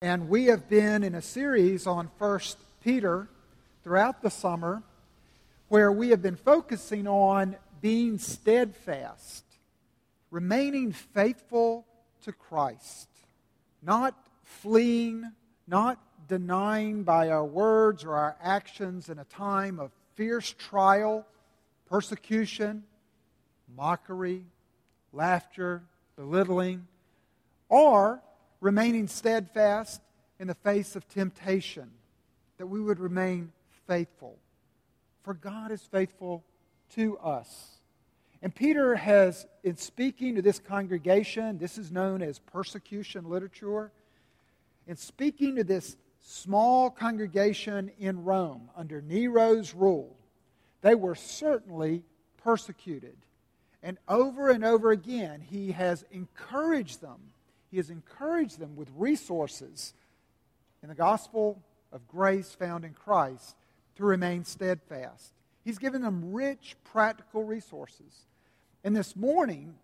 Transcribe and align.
And 0.00 0.28
we 0.28 0.44
have 0.44 0.68
been 0.68 1.02
in 1.02 1.16
a 1.16 1.22
series 1.22 1.84
on 1.84 2.08
First 2.20 2.56
Peter 2.84 3.26
throughout 3.82 4.22
the 4.22 4.30
summer 4.30 4.84
where 5.66 5.90
we 5.90 6.10
have 6.10 6.22
been 6.22 6.36
focusing 6.36 7.08
on 7.08 7.56
being 7.80 8.18
steadfast, 8.18 9.42
remaining 10.30 10.92
faithful 10.92 11.84
to 12.22 12.30
Christ, 12.30 13.08
not 13.82 14.14
fleeing, 14.44 15.32
not 15.66 15.98
denying 16.28 17.02
by 17.02 17.30
our 17.30 17.44
words 17.44 18.04
or 18.04 18.14
our 18.14 18.36
actions 18.40 19.08
in 19.08 19.18
a 19.18 19.24
time 19.24 19.80
of 19.80 19.90
fierce 20.14 20.54
trial, 20.56 21.26
persecution, 21.86 22.84
mockery, 23.76 24.44
laughter, 25.12 25.82
belittling, 26.14 26.86
or 27.68 28.22
remaining 28.60 29.06
steadfast 29.06 30.00
in 30.38 30.48
the 30.48 30.54
face 30.54 30.96
of 30.96 31.08
temptation, 31.08 31.90
that 32.58 32.66
we 32.66 32.80
would 32.80 33.00
remain 33.00 33.52
faithful. 33.86 34.38
For 35.22 35.34
God 35.34 35.70
is 35.70 35.82
faithful 35.82 36.44
to 36.94 37.18
us. 37.18 37.78
And 38.40 38.54
Peter 38.54 38.94
has, 38.94 39.46
in 39.64 39.76
speaking 39.76 40.36
to 40.36 40.42
this 40.42 40.60
congregation, 40.60 41.58
this 41.58 41.76
is 41.76 41.90
known 41.90 42.22
as 42.22 42.38
persecution 42.38 43.28
literature, 43.28 43.90
in 44.86 44.96
speaking 44.96 45.56
to 45.56 45.64
this 45.64 45.96
small 46.20 46.90
congregation 46.90 47.90
in 47.98 48.24
Rome 48.24 48.70
under 48.76 49.02
Nero's 49.02 49.74
rule, 49.74 50.16
they 50.82 50.94
were 50.94 51.14
certainly 51.14 52.04
persecuted. 52.42 53.16
And 53.82 53.98
over 54.08 54.50
and 54.50 54.64
over 54.64 54.90
again, 54.90 55.40
he 55.40 55.72
has 55.72 56.04
encouraged 56.10 57.00
them. 57.00 57.18
He 57.70 57.76
has 57.76 57.90
encouraged 57.90 58.58
them 58.58 58.76
with 58.76 58.88
resources 58.96 59.94
in 60.82 60.88
the 60.88 60.94
gospel 60.94 61.62
of 61.92 62.06
grace 62.08 62.52
found 62.52 62.84
in 62.84 62.92
Christ 62.92 63.56
to 63.96 64.04
remain 64.04 64.44
steadfast. 64.44 65.32
He's 65.64 65.78
given 65.78 66.02
them 66.02 66.32
rich 66.32 66.76
practical 66.84 67.44
resources. 67.44 68.26
And 68.84 68.96
this 68.96 69.16
morning, 69.16 69.74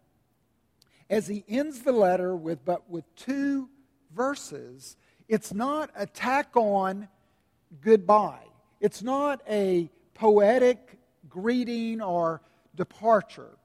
as 1.10 1.26
he 1.26 1.44
ends 1.48 1.80
the 1.80 1.92
letter 1.92 2.34
with 2.34 2.64
but 2.64 2.88
with 2.88 3.04
two 3.16 3.68
verses, 4.14 4.96
it's 5.28 5.52
not 5.52 5.90
a 5.96 6.06
tack 6.06 6.56
on 6.56 7.08
goodbye. 7.80 8.46
It's 8.80 9.02
not 9.02 9.42
a 9.48 9.90
poetic 10.14 10.98
greeting 11.28 12.00
or 12.00 12.40
departure. 12.74 13.58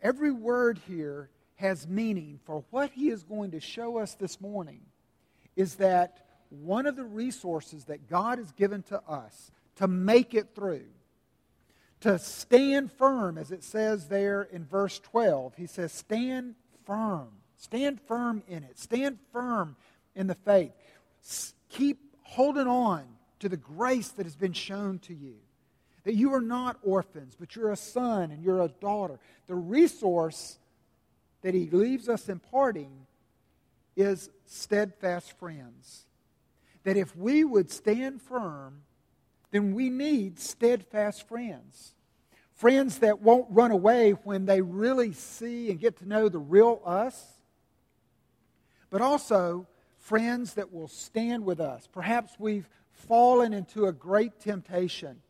Every 0.00 0.30
word 0.30 0.80
here 0.86 1.28
has 1.58 1.88
meaning, 1.88 2.38
for 2.44 2.64
what 2.70 2.90
he 2.92 3.10
is 3.10 3.24
going 3.24 3.50
to 3.50 3.60
show 3.60 3.98
us 3.98 4.14
this 4.14 4.40
morning 4.40 4.80
is 5.56 5.74
that 5.76 6.24
one 6.50 6.86
of 6.86 6.94
the 6.94 7.04
resources 7.04 7.84
that 7.86 8.08
God 8.08 8.38
has 8.38 8.52
given 8.52 8.82
to 8.84 9.02
us 9.08 9.50
to 9.76 9.88
make 9.88 10.34
it 10.34 10.54
through, 10.54 10.86
to 12.00 12.16
stand 12.20 12.92
firm, 12.92 13.36
as 13.36 13.50
it 13.50 13.64
says 13.64 14.06
there 14.06 14.42
in 14.42 14.64
verse 14.64 15.00
12, 15.00 15.56
he 15.56 15.66
says, 15.66 15.92
Stand 15.92 16.54
firm. 16.86 17.28
Stand 17.56 18.00
firm 18.02 18.44
in 18.46 18.62
it. 18.62 18.78
Stand 18.78 19.18
firm 19.32 19.74
in 20.14 20.28
the 20.28 20.36
faith. 20.36 20.72
Keep 21.70 21.98
holding 22.22 22.68
on 22.68 23.02
to 23.40 23.48
the 23.48 23.56
grace 23.56 24.10
that 24.10 24.26
has 24.26 24.36
been 24.36 24.52
shown 24.52 25.00
to 25.00 25.14
you. 25.14 25.34
That 26.04 26.14
you 26.14 26.32
are 26.34 26.40
not 26.40 26.78
orphans, 26.84 27.36
but 27.38 27.56
you're 27.56 27.72
a 27.72 27.76
son 27.76 28.30
and 28.30 28.44
you're 28.44 28.62
a 28.62 28.68
daughter. 28.68 29.18
The 29.48 29.56
resource 29.56 30.58
that 31.42 31.54
he 31.54 31.68
leaves 31.70 32.08
us 32.08 32.28
imparting 32.28 33.06
is 33.96 34.30
steadfast 34.46 35.38
friends. 35.38 36.06
That 36.84 36.96
if 36.96 37.14
we 37.16 37.44
would 37.44 37.70
stand 37.70 38.22
firm, 38.22 38.82
then 39.50 39.74
we 39.74 39.90
need 39.90 40.38
steadfast 40.38 41.26
friends. 41.28 41.94
Friends 42.54 42.98
that 42.98 43.20
won't 43.20 43.46
run 43.50 43.70
away 43.70 44.12
when 44.12 44.46
they 44.46 44.60
really 44.60 45.12
see 45.12 45.70
and 45.70 45.78
get 45.78 45.98
to 45.98 46.08
know 46.08 46.28
the 46.28 46.38
real 46.38 46.82
us, 46.84 47.38
but 48.90 49.00
also 49.00 49.66
friends 49.96 50.54
that 50.54 50.72
will 50.72 50.88
stand 50.88 51.44
with 51.44 51.60
us. 51.60 51.88
Perhaps 51.90 52.32
we've 52.38 52.68
fallen 52.90 53.52
into 53.52 53.86
a 53.86 53.92
great 53.92 54.40
temptation 54.40 55.20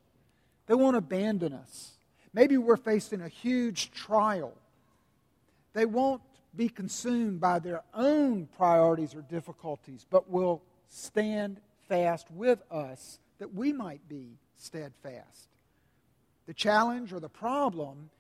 they 0.69 0.75
won't 0.75 0.97
abandon 0.97 1.55
us. 1.55 1.93
Maybe 2.33 2.57
we're 2.59 2.77
facing 2.77 3.23
a 3.23 3.29
huge 3.29 3.91
trial. 3.91 4.53
They 5.73 5.87
won't 5.87 6.23
be 6.57 6.69
consumed 6.69 7.41
by 7.41 7.59
their 7.59 7.83
own 7.95 8.49
priorities 8.57 9.15
or 9.15 9.23
difficulties, 9.23 10.07
but 10.09 10.31
will 10.31 10.63
stand 10.89 11.61
fast 11.89 12.31
with 12.31 12.63
us 12.71 13.19
that 13.39 13.55
we 13.55 13.73
might 13.73 14.09
be 14.09 14.39
steadfast. 14.57 15.49
The 16.47 16.55
challenge 16.55 17.13
or 17.13 17.21
the 17.21 17.29
problem 17.29 18.11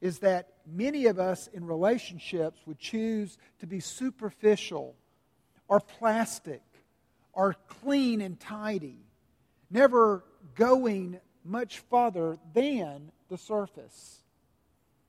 is 0.00 0.20
that 0.20 0.48
many 0.66 1.06
of 1.06 1.18
us 1.18 1.48
in 1.48 1.66
relationships 1.66 2.60
would 2.66 2.78
choose 2.78 3.36
to 3.60 3.66
be 3.66 3.80
superficial 3.80 4.94
or 5.68 5.80
plastic 5.80 6.62
or 7.32 7.54
clean 7.68 8.20
and 8.20 8.38
tidy, 8.40 8.98
never 9.70 10.24
going 10.54 11.20
much 11.44 11.78
farther 11.78 12.38
than 12.54 13.10
the 13.28 13.38
surface. 13.38 14.17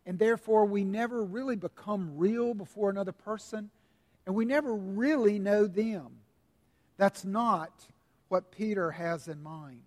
And 0.10 0.18
therefore, 0.18 0.66
we 0.66 0.84
never 0.84 1.24
really 1.24 1.56
become 1.56 2.18
real 2.18 2.56
before 2.56 2.90
another 2.90 3.12
person, 3.12 3.70
and 4.26 4.34
we 4.34 4.44
never 4.44 4.74
really 4.74 5.38
know 5.38 5.68
them. 5.68 6.08
That's 6.98 7.24
not 7.24 7.72
what 8.28 8.50
Peter 8.50 8.90
has 8.90 9.28
in 9.28 9.44
mind. 9.44 9.84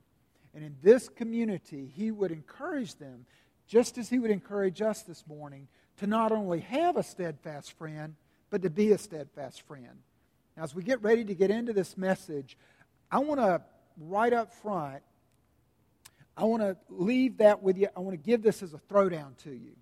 And 0.54 0.62
in 0.62 0.76
this 0.80 1.08
community, 1.08 1.90
he 1.96 2.12
would 2.12 2.30
encourage 2.30 2.94
them, 2.94 3.26
just 3.66 3.98
as 3.98 4.08
he 4.08 4.20
would 4.20 4.30
encourage 4.30 4.80
us 4.80 5.02
this 5.02 5.26
morning, 5.26 5.66
to 5.96 6.06
not 6.06 6.30
only 6.30 6.60
have 6.60 6.96
a 6.96 7.02
steadfast 7.02 7.72
friend, 7.72 8.14
but 8.48 8.62
to 8.62 8.70
be 8.70 8.92
a 8.92 8.98
steadfast 8.98 9.62
friend. 9.62 10.04
Now, 10.56 10.62
as 10.62 10.72
we 10.72 10.84
get 10.84 11.02
ready 11.02 11.24
to 11.24 11.34
get 11.34 11.50
into 11.50 11.72
this 11.72 11.96
message, 11.96 12.56
I 13.10 13.18
want 13.18 13.40
to 13.40 13.60
right 13.98 14.32
up 14.32 14.52
front 14.52 15.02
I 16.36 16.44
want 16.44 16.62
to 16.62 16.76
leave 16.88 17.38
that 17.38 17.62
with 17.62 17.76
you. 17.76 17.88
I 17.94 18.00
want 18.00 18.14
to 18.14 18.24
give 18.24 18.42
this 18.42 18.62
as 18.62 18.72
a 18.72 18.78
throwdown 18.78 19.36
to 19.42 19.50
you. 19.50 19.72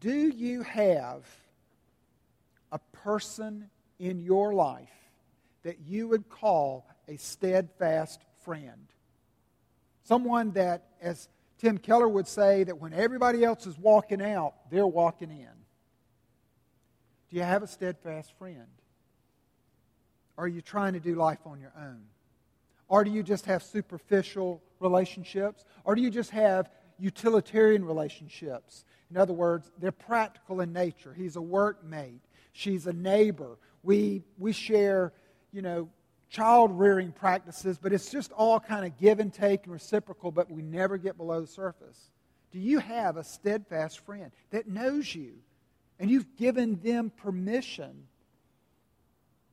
Do 0.00 0.28
you 0.28 0.62
have 0.62 1.24
a 2.70 2.78
person 2.92 3.68
in 3.98 4.20
your 4.20 4.54
life 4.54 4.88
that 5.62 5.80
you 5.80 6.08
would 6.08 6.28
call 6.28 6.86
a 7.08 7.16
steadfast 7.16 8.20
friend? 8.44 8.86
Someone 10.04 10.52
that, 10.52 10.84
as 11.00 11.28
Tim 11.58 11.78
Keller 11.78 12.08
would 12.08 12.28
say, 12.28 12.64
that 12.64 12.78
when 12.78 12.92
everybody 12.92 13.44
else 13.44 13.66
is 13.66 13.76
walking 13.78 14.22
out, 14.22 14.54
they're 14.70 14.86
walking 14.86 15.30
in. 15.30 15.58
Do 17.30 17.36
you 17.36 17.42
have 17.42 17.62
a 17.62 17.66
steadfast 17.66 18.32
friend? 18.38 18.68
Or 20.36 20.44
are 20.44 20.48
you 20.48 20.62
trying 20.62 20.92
to 20.92 21.00
do 21.00 21.14
life 21.14 21.40
on 21.44 21.60
your 21.60 21.72
own? 21.76 22.02
Or 22.86 23.04
do 23.04 23.10
you 23.10 23.22
just 23.22 23.44
have 23.46 23.62
superficial 23.62 24.62
relationships? 24.80 25.64
Or 25.84 25.94
do 25.94 26.00
you 26.00 26.10
just 26.10 26.30
have 26.30 26.70
utilitarian 26.98 27.84
relationships? 27.84 28.84
In 29.10 29.16
other 29.16 29.32
words, 29.32 29.70
they're 29.78 29.92
practical 29.92 30.60
in 30.60 30.72
nature. 30.72 31.14
He's 31.14 31.36
a 31.36 31.40
workmate. 31.40 32.20
She's 32.52 32.86
a 32.86 32.92
neighbor. 32.92 33.58
We, 33.82 34.24
we 34.36 34.52
share, 34.52 35.12
you 35.52 35.62
know, 35.62 35.88
child 36.28 36.78
rearing 36.78 37.12
practices, 37.12 37.78
but 37.80 37.92
it's 37.92 38.10
just 38.10 38.32
all 38.32 38.60
kind 38.60 38.84
of 38.84 38.98
give 38.98 39.18
and 39.18 39.32
take 39.32 39.64
and 39.64 39.72
reciprocal, 39.72 40.30
but 40.30 40.50
we 40.50 40.62
never 40.62 40.98
get 40.98 41.16
below 41.16 41.40
the 41.40 41.46
surface. 41.46 42.10
Do 42.50 42.58
you 42.58 42.78
have 42.78 43.16
a 43.16 43.24
steadfast 43.24 44.00
friend 44.00 44.30
that 44.50 44.68
knows 44.68 45.14
you 45.14 45.34
and 45.98 46.10
you've 46.10 46.36
given 46.36 46.80
them 46.82 47.10
permission 47.10 48.04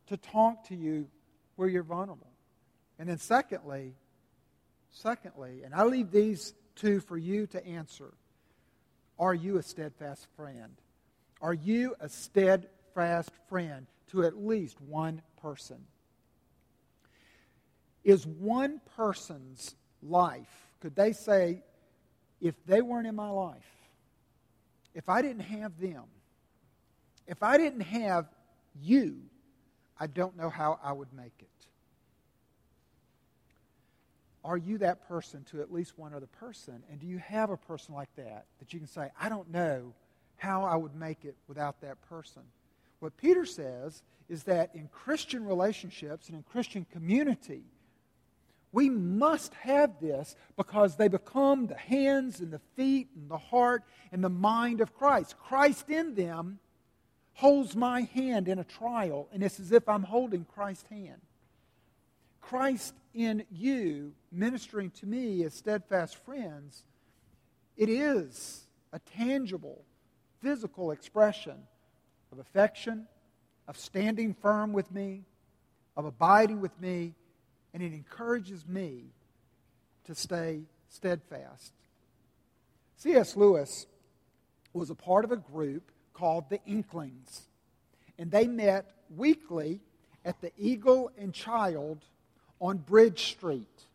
to 0.07 0.17
talk 0.17 0.67
to 0.67 0.75
you 0.75 1.07
where 1.56 1.67
you're 1.67 1.83
vulnerable? 1.83 2.31
And 3.00 3.09
then, 3.09 3.18
secondly, 3.18 3.94
secondly, 4.92 5.63
and 5.63 5.74
I 5.74 5.83
leave 5.83 6.12
these 6.12 6.53
two 6.75 7.00
for 7.00 7.18
you 7.18 7.48
to 7.48 7.66
answer 7.66 8.13
Are 9.18 9.33
you 9.33 9.57
a 9.57 9.63
steadfast 9.63 10.27
friend? 10.36 10.75
Are 11.42 11.54
you 11.54 11.95
a 12.00 12.10
steadfast 12.10 13.31
friend 13.50 13.88
to 14.07 14.24
at 14.24 14.38
least 14.38 14.80
one 14.81 15.22
person? 15.42 15.77
Is 18.04 18.25
one 18.25 18.81
person's 18.95 19.75
life, 20.04 20.68
could 20.80 20.95
they 20.95 21.12
say, 21.12 21.63
if 22.42 22.56
they 22.66 22.81
weren't 22.81 23.07
in 23.07 23.16
my 23.16 23.30
life, 23.30 23.66
if 24.94 25.10
I 25.10 25.21
didn't 25.21 25.42
have 25.42 25.80
them, 25.80 26.04
if 27.28 27.42
I 27.42 27.57
didn't 27.57 27.81
have 27.81 28.28
you, 28.81 29.21
I 30.00 30.07
don't 30.07 30.38
know 30.38 30.50
how 30.50 30.80
I 30.83 30.92
would 30.92 31.12
make 31.13 31.33
it. 31.39 31.68
Are 34.45 34.57
you 34.57 34.77
that 34.77 35.07
person 35.07 35.44
to 35.45 35.62
at 35.62 35.74
least 35.74 35.97
one 35.97 36.13
other 36.13 36.27
person? 36.27 36.83
And 36.92 37.00
do 37.00 37.07
you 37.07 37.18
have 37.18 37.50
a 37.50 37.57
person 37.57 37.95
like 37.95 38.15
that 38.15 38.45
that 38.59 38.74
you 38.74 38.80
can 38.80 38.88
say, 38.88 39.09
I 39.19 39.27
don't 39.27 39.51
know 39.51 39.94
how 40.38 40.63
I 40.63 40.75
would 40.75 40.95
make 40.95 41.25
it 41.25 41.36
without 41.47 41.81
that 41.81 42.00
person? 42.07 42.44
What 43.00 43.18
Peter 43.18 43.45
says 43.45 44.03
is 44.30 44.44
that 44.44 44.69
in 44.75 44.88
Christian 44.89 45.45
relationships 45.45 46.27
and 46.27 46.38
in 46.38 46.44
Christian 46.44 46.86
community, 46.92 47.63
we 48.71 48.88
must 48.88 49.53
have 49.56 50.00
this 50.00 50.36
because 50.56 50.95
they 50.95 51.07
become 51.07 51.65
the 51.65 51.77
hands 51.77 52.39
and 52.39 52.51
the 52.51 52.62
feet 52.75 53.07
and 53.15 53.27
the 53.30 53.38
heart 53.39 53.83
and 54.12 54.24
the 54.24 54.30
mind 54.30 54.80
of 54.80 54.94
Christ. 54.95 55.39
Christ 55.39 55.89
in 55.89 56.13
them 56.13 56.59
holds 57.33 57.75
my 57.75 58.01
hand 58.01 58.47
in 58.47 58.59
a 58.59 58.63
trial, 58.63 59.27
and 59.33 59.42
it's 59.42 59.59
as 59.59 59.71
if 59.71 59.89
I'm 59.89 60.03
holding 60.03 60.45
Christ's 60.45 60.88
hand. 60.89 61.21
Christ 62.42 62.94
in 63.15 63.44
you 63.50 64.13
ministering 64.35 64.91
to 64.91 65.05
me 65.05 65.43
as 65.43 65.53
steadfast 65.53 66.15
friends, 66.17 66.83
it 67.77 67.89
is 67.89 68.65
a 68.93 68.99
tangible, 68.99 69.83
physical 70.41 70.91
expression 70.91 71.57
of 72.31 72.39
affection, 72.39 73.07
of 73.67 73.77
standing 73.77 74.33
firm 74.33 74.73
with 74.73 74.91
me, 74.91 75.23
of 75.97 76.05
abiding 76.05 76.61
with 76.61 76.79
me, 76.79 77.13
and 77.73 77.81
it 77.81 77.93
encourages 77.93 78.65
me 78.67 79.05
to 80.05 80.13
stay 80.13 80.61
steadfast. 80.89 81.73
C.S. 82.97 83.35
Lewis 83.35 83.85
was 84.73 84.89
a 84.89 84.95
part 84.95 85.25
of 85.25 85.31
a 85.31 85.37
group 85.37 85.91
called 86.13 86.49
the 86.49 86.59
Inklings, 86.65 87.43
and 88.17 88.31
they 88.31 88.47
met 88.47 88.91
weekly 89.15 89.79
at 90.23 90.39
the 90.41 90.51
Eagle 90.57 91.11
and 91.17 91.33
Child 91.33 92.03
on 92.59 92.77
Bridge 92.77 93.31
Street. 93.31 93.85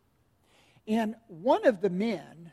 And 0.87 1.15
one 1.27 1.65
of 1.65 1.81
the 1.81 1.89
men 1.89 2.51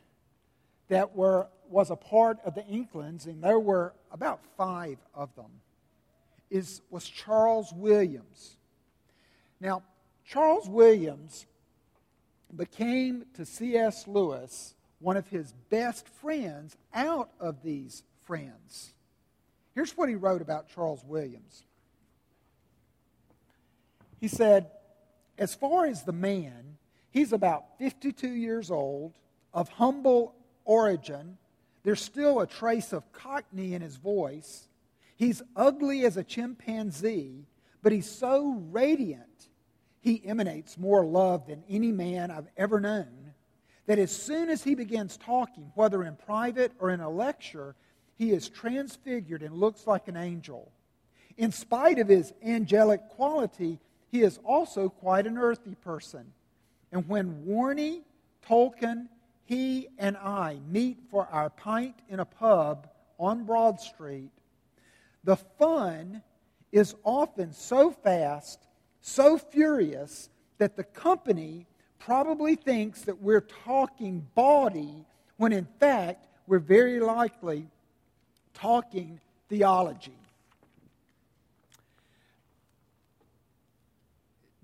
that 0.89 1.15
were, 1.15 1.49
was 1.69 1.91
a 1.91 1.97
part 1.97 2.39
of 2.45 2.55
the 2.55 2.65
Inklings, 2.67 3.27
and 3.27 3.43
there 3.43 3.59
were 3.59 3.95
about 4.11 4.41
five 4.57 4.99
of 5.15 5.35
them, 5.35 5.61
is, 6.51 6.83
was 6.91 7.07
Charles 7.07 7.73
Williams. 7.73 8.57
Now, 9.61 9.83
Charles 10.25 10.69
Williams 10.69 11.47
became 12.55 13.27
to 13.35 13.45
C.S. 13.45 14.07
Lewis 14.07 14.75
one 15.01 15.17
of 15.17 15.29
his 15.29 15.53
best 15.71 16.09
friends 16.09 16.77
out 16.93 17.31
of 17.39 17.63
these 17.63 18.03
friends. 18.25 18.93
Here's 19.75 19.97
what 19.97 20.09
he 20.09 20.15
wrote 20.17 20.43
about 20.43 20.69
Charles 20.69 21.05
Williams. 21.05 21.63
He 24.21 24.29
said, 24.29 24.71
as 25.39 25.55
far 25.55 25.87
as 25.87 26.03
the 26.03 26.13
man, 26.13 26.78
he's 27.11 27.33
about 27.33 27.79
52 27.79 28.29
years 28.29 28.71
old, 28.71 29.15
of 29.53 29.69
humble 29.69 30.35
origin. 30.65 31.37
There's 31.83 32.03
still 32.03 32.41
a 32.41 32.47
trace 32.47 32.93
of 32.93 33.13
cockney 33.13 33.75
in 33.75 33.83
his 33.83 33.97
voice. 33.97 34.69
He's 35.17 35.43
ugly 35.57 36.05
as 36.05 36.17
a 36.17 36.25
chimpanzee, 36.25 37.47
but 37.83 37.93
he's 37.93 38.09
so 38.09 38.63
radiant, 38.71 39.49
he 40.01 40.23
emanates 40.25 40.79
more 40.79 41.05
love 41.05 41.47
than 41.47 41.65
any 41.69 41.93
man 41.93 42.31
I've 42.31 42.49
ever 42.57 42.81
known. 42.81 43.33
That 43.87 43.99
as 43.99 44.15
soon 44.15 44.51
as 44.51 44.63
he 44.63 44.75
begins 44.75 45.17
talking, 45.17 45.73
whether 45.75 46.05
in 46.05 46.17
private 46.17 46.73
or 46.79 46.91
in 46.91 47.01
a 47.01 47.11
lecture, 47.11 47.75
he 48.17 48.33
is 48.33 48.49
transfigured 48.49 49.43
and 49.43 49.55
looks 49.55 49.87
like 49.87 50.09
an 50.09 50.17
angel. 50.17 50.71
In 51.37 51.53
spite 51.53 51.99
of 51.99 52.09
his 52.09 52.33
angelic 52.45 53.09
quality, 53.11 53.79
he 54.11 54.23
is 54.23 54.39
also 54.45 54.89
quite 54.89 55.27
an 55.27 55.39
earthy 55.39 55.75
person. 55.77 56.33
And 56.93 57.09
when 57.09 57.45
Warnie, 57.47 58.03
Tolkien, 58.47 59.09
he, 59.45 59.89
and 59.99 60.17
I 60.17 60.59
meet 60.71 60.99
for 61.11 61.27
our 61.31 61.51
pint 61.51 61.95
in 62.09 62.21
a 62.21 62.25
pub 62.25 62.89
on 63.19 63.45
Broad 63.45 63.81
Street, 63.81 64.31
the 65.25 65.37
fun 65.37 66.23
is 66.73 66.95
often 67.05 67.53
so 67.53 67.91
fast, 67.91 68.61
so 69.01 69.39
furious, 69.39 70.29
that 70.59 70.77
the 70.77 70.85
company 70.85 71.67
probably 71.99 72.57
thinks 72.57 73.03
that 73.03 73.21
we're 73.21 73.41
talking 73.41 74.27
bawdy 74.35 75.05
when 75.37 75.53
in 75.53 75.67
fact 75.79 76.27
we're 76.47 76.59
very 76.59 77.01
likely 77.01 77.67
talking 78.55 79.21
theology. 79.49 80.17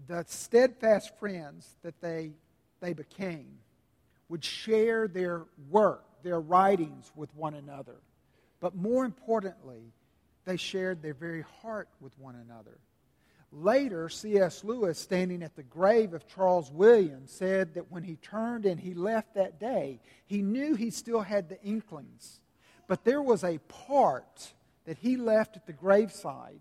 The 0.06 0.24
steadfast 0.28 1.16
friends 1.18 1.76
that 1.82 2.00
they, 2.00 2.32
they 2.80 2.92
became 2.92 3.58
would 4.28 4.44
share 4.44 5.08
their 5.08 5.44
work, 5.70 6.04
their 6.22 6.40
writings 6.40 7.12
with 7.14 7.34
one 7.34 7.54
another. 7.54 7.96
But 8.60 8.74
more 8.74 9.04
importantly, 9.04 9.92
they 10.44 10.56
shared 10.56 11.02
their 11.02 11.14
very 11.14 11.44
heart 11.62 11.88
with 12.00 12.18
one 12.18 12.36
another. 12.36 12.78
Later, 13.52 14.08
C.S. 14.08 14.64
Lewis, 14.64 14.98
standing 14.98 15.42
at 15.42 15.54
the 15.54 15.62
grave 15.62 16.12
of 16.12 16.26
Charles 16.26 16.72
Williams, 16.72 17.30
said 17.30 17.74
that 17.74 17.90
when 17.90 18.02
he 18.02 18.16
turned 18.16 18.66
and 18.66 18.80
he 18.80 18.94
left 18.94 19.34
that 19.34 19.60
day, 19.60 20.00
he 20.26 20.42
knew 20.42 20.74
he 20.74 20.90
still 20.90 21.20
had 21.20 21.48
the 21.48 21.62
inklings. 21.62 22.40
But 22.88 23.04
there 23.04 23.22
was 23.22 23.44
a 23.44 23.58
part 23.58 24.52
that 24.86 24.98
he 24.98 25.16
left 25.16 25.56
at 25.56 25.66
the 25.66 25.72
graveside 25.72 26.60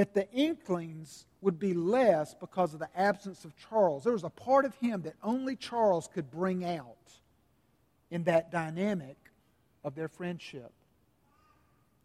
that 0.00 0.14
the 0.14 0.30
inklings 0.32 1.26
would 1.42 1.58
be 1.58 1.74
less 1.74 2.32
because 2.32 2.72
of 2.72 2.80
the 2.80 2.88
absence 2.98 3.44
of 3.44 3.52
Charles. 3.68 4.02
There 4.02 4.14
was 4.14 4.24
a 4.24 4.30
part 4.30 4.64
of 4.64 4.74
him 4.76 5.02
that 5.02 5.12
only 5.22 5.56
Charles 5.56 6.08
could 6.08 6.30
bring 6.30 6.64
out 6.64 6.96
in 8.10 8.24
that 8.24 8.50
dynamic 8.50 9.18
of 9.84 9.94
their 9.94 10.08
friendship. 10.08 10.72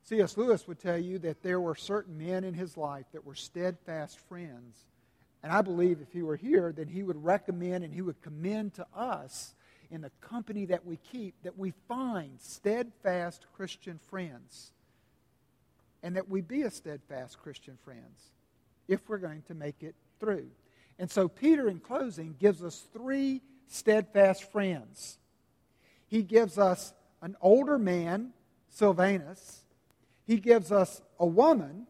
C.S. 0.04 0.36
Lewis 0.36 0.68
would 0.68 0.78
tell 0.78 0.98
you 0.98 1.20
that 1.20 1.42
there 1.42 1.62
were 1.62 1.74
certain 1.74 2.18
men 2.18 2.44
in 2.44 2.54
his 2.54 2.76
life 2.76 3.06
that 3.14 3.26
were 3.26 3.34
steadfast 3.34 4.20
friends. 4.20 4.88
And 5.42 5.54
I 5.54 5.62
believe 5.62 6.02
if 6.02 6.12
he 6.12 6.22
were 6.22 6.36
here, 6.36 6.74
then 6.76 6.90
he 6.90 7.02
would 7.02 7.24
recommend 7.24 7.86
and 7.86 7.94
he 7.94 8.02
would 8.02 8.22
commend 8.22 8.74
to 8.74 8.86
us 8.94 9.56
in 9.90 10.02
the 10.02 10.12
company 10.20 10.66
that 10.66 10.86
we 10.86 10.98
keep 10.98 11.34
that 11.44 11.58
we 11.58 11.72
find 11.88 12.42
steadfast 12.42 13.46
Christian 13.56 14.02
friends 14.10 14.74
and 16.06 16.16
that 16.16 16.30
we 16.30 16.40
be 16.40 16.62
a 16.62 16.70
steadfast 16.70 17.40
Christian 17.42 17.80
friends 17.84 18.30
if 18.88 19.10
we're 19.10 19.18
going 19.18 19.42
to 19.48 19.56
make 19.56 19.82
it 19.82 19.96
through. 20.20 20.46
And 21.00 21.10
so, 21.10 21.28
Peter, 21.28 21.68
in 21.68 21.80
closing, 21.80 22.36
gives 22.40 22.64
us 22.64 22.86
three 22.94 23.42
steadfast 23.66 24.52
friends. 24.52 25.18
He 26.06 26.22
gives 26.22 26.60
us 26.60 26.94
an 27.24 27.36
older 27.42 27.80
man, 27.80 28.34
Silvanus. 28.70 29.64
He 30.28 30.38
gives 30.38 30.72
us 30.72 31.02
a 31.20 31.26
woman 31.26 31.88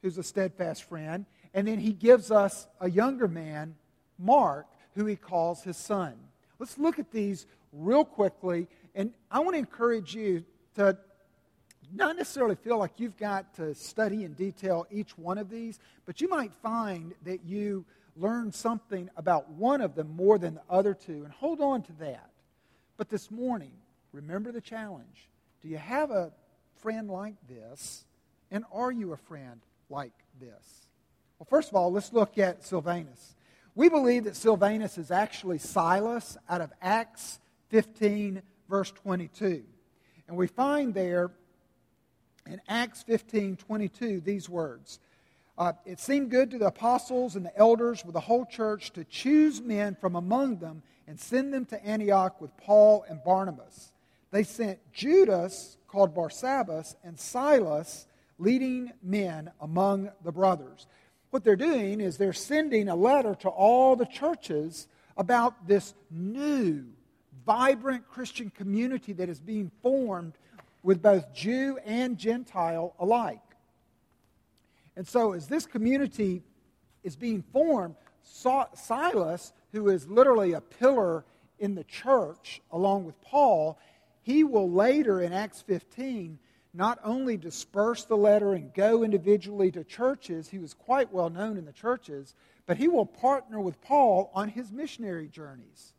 who's 0.00 0.16
a 0.16 0.22
steadfast 0.22 0.84
friend. 0.84 1.26
And 1.52 1.66
then 1.66 1.80
he 1.80 1.92
gives 1.92 2.30
us 2.30 2.68
a 2.80 2.88
younger 2.88 3.26
man, 3.26 3.74
Mark, 4.16 4.68
who 4.94 5.06
he 5.06 5.16
calls 5.16 5.64
his 5.64 5.76
son. 5.76 6.14
Let's 6.60 6.78
look 6.78 7.00
at 7.00 7.10
these 7.10 7.46
real 7.72 8.04
quickly. 8.04 8.68
And 8.94 9.10
I 9.28 9.40
want 9.40 9.54
to 9.54 9.58
encourage 9.58 10.14
you 10.14 10.44
to 10.76 10.96
not 11.96 12.16
necessarily 12.16 12.56
feel 12.56 12.78
like 12.78 12.98
you've 12.98 13.16
got 13.16 13.54
to 13.54 13.74
study 13.74 14.24
in 14.24 14.32
detail 14.34 14.86
each 14.90 15.16
one 15.16 15.38
of 15.38 15.50
these, 15.50 15.78
but 16.06 16.20
you 16.20 16.28
might 16.28 16.52
find 16.54 17.14
that 17.24 17.44
you 17.44 17.84
learn 18.16 18.52
something 18.52 19.10
about 19.16 19.50
one 19.50 19.80
of 19.80 19.94
them 19.94 20.14
more 20.14 20.38
than 20.38 20.54
the 20.54 20.62
other 20.70 20.94
two, 20.94 21.24
and 21.24 21.32
hold 21.32 21.60
on 21.60 21.82
to 21.82 21.92
that. 21.94 22.30
But 22.96 23.08
this 23.08 23.30
morning, 23.30 23.72
remember 24.12 24.52
the 24.52 24.60
challenge. 24.60 25.28
Do 25.62 25.68
you 25.68 25.78
have 25.78 26.10
a 26.10 26.32
friend 26.76 27.08
like 27.08 27.34
this, 27.48 28.04
and 28.50 28.64
are 28.72 28.92
you 28.92 29.12
a 29.12 29.16
friend 29.16 29.60
like 29.90 30.12
this? 30.40 30.88
Well, 31.38 31.46
first 31.48 31.68
of 31.70 31.74
all, 31.74 31.92
let's 31.92 32.12
look 32.12 32.38
at 32.38 32.64
Silvanus. 32.64 33.34
We 33.74 33.88
believe 33.88 34.24
that 34.24 34.36
Silvanus 34.36 34.98
is 34.98 35.10
actually 35.10 35.58
Silas 35.58 36.36
out 36.48 36.60
of 36.60 36.72
Acts 36.80 37.40
15, 37.70 38.40
verse 38.68 38.92
22. 38.92 39.64
And 40.28 40.36
we 40.36 40.46
find 40.46 40.94
there 40.94 41.32
in 42.46 42.60
Acts 42.68 43.02
15 43.02 43.56
22 43.56 44.20
these 44.20 44.48
words. 44.48 45.00
Uh, 45.56 45.72
it 45.86 46.00
seemed 46.00 46.30
good 46.30 46.50
to 46.50 46.58
the 46.58 46.66
apostles 46.66 47.36
and 47.36 47.46
the 47.46 47.56
elders 47.56 48.04
with 48.04 48.14
the 48.14 48.20
whole 48.20 48.44
church 48.44 48.92
to 48.92 49.04
choose 49.04 49.60
men 49.60 49.96
from 50.00 50.16
among 50.16 50.58
them 50.58 50.82
and 51.06 51.18
send 51.18 51.54
them 51.54 51.64
to 51.66 51.84
Antioch 51.84 52.40
with 52.40 52.56
Paul 52.56 53.04
and 53.08 53.22
Barnabas. 53.22 53.92
They 54.32 54.42
sent 54.42 54.80
Judas, 54.92 55.76
called 55.86 56.12
Barsabbas, 56.12 56.96
and 57.04 57.18
Silas, 57.18 58.06
leading 58.38 58.90
men 59.00 59.52
among 59.60 60.10
the 60.24 60.32
brothers. 60.32 60.88
What 61.30 61.44
they're 61.44 61.54
doing 61.54 62.00
is 62.00 62.16
they're 62.16 62.32
sending 62.32 62.88
a 62.88 62.96
letter 62.96 63.36
to 63.40 63.48
all 63.48 63.94
the 63.94 64.06
churches 64.06 64.88
about 65.16 65.68
this 65.68 65.94
new, 66.10 66.84
vibrant 67.46 68.08
Christian 68.08 68.50
community 68.50 69.12
that 69.12 69.28
is 69.28 69.38
being 69.38 69.70
formed 69.82 70.32
with 70.84 71.02
both 71.02 71.34
Jew 71.34 71.78
and 71.84 72.16
Gentile 72.16 72.94
alike. 73.00 73.40
And 74.96 75.08
so, 75.08 75.32
as 75.32 75.48
this 75.48 75.66
community 75.66 76.42
is 77.02 77.16
being 77.16 77.42
formed, 77.42 77.96
Silas, 78.22 79.52
who 79.72 79.88
is 79.88 80.06
literally 80.06 80.52
a 80.52 80.60
pillar 80.60 81.24
in 81.58 81.74
the 81.74 81.84
church 81.84 82.60
along 82.70 83.04
with 83.04 83.20
Paul, 83.22 83.78
he 84.22 84.44
will 84.44 84.70
later 84.70 85.20
in 85.20 85.32
Acts 85.32 85.62
15 85.62 86.38
not 86.72 86.98
only 87.02 87.36
disperse 87.36 88.04
the 88.04 88.16
letter 88.16 88.52
and 88.52 88.74
go 88.74 89.02
individually 89.02 89.70
to 89.70 89.84
churches, 89.84 90.48
he 90.48 90.58
was 90.58 90.74
quite 90.74 91.12
well 91.12 91.30
known 91.30 91.56
in 91.56 91.64
the 91.64 91.72
churches, 91.72 92.34
but 92.66 92.76
he 92.76 92.88
will 92.88 93.06
partner 93.06 93.60
with 93.60 93.80
Paul 93.80 94.30
on 94.34 94.48
his 94.48 94.72
missionary 94.72 95.28
journeys. 95.28 95.94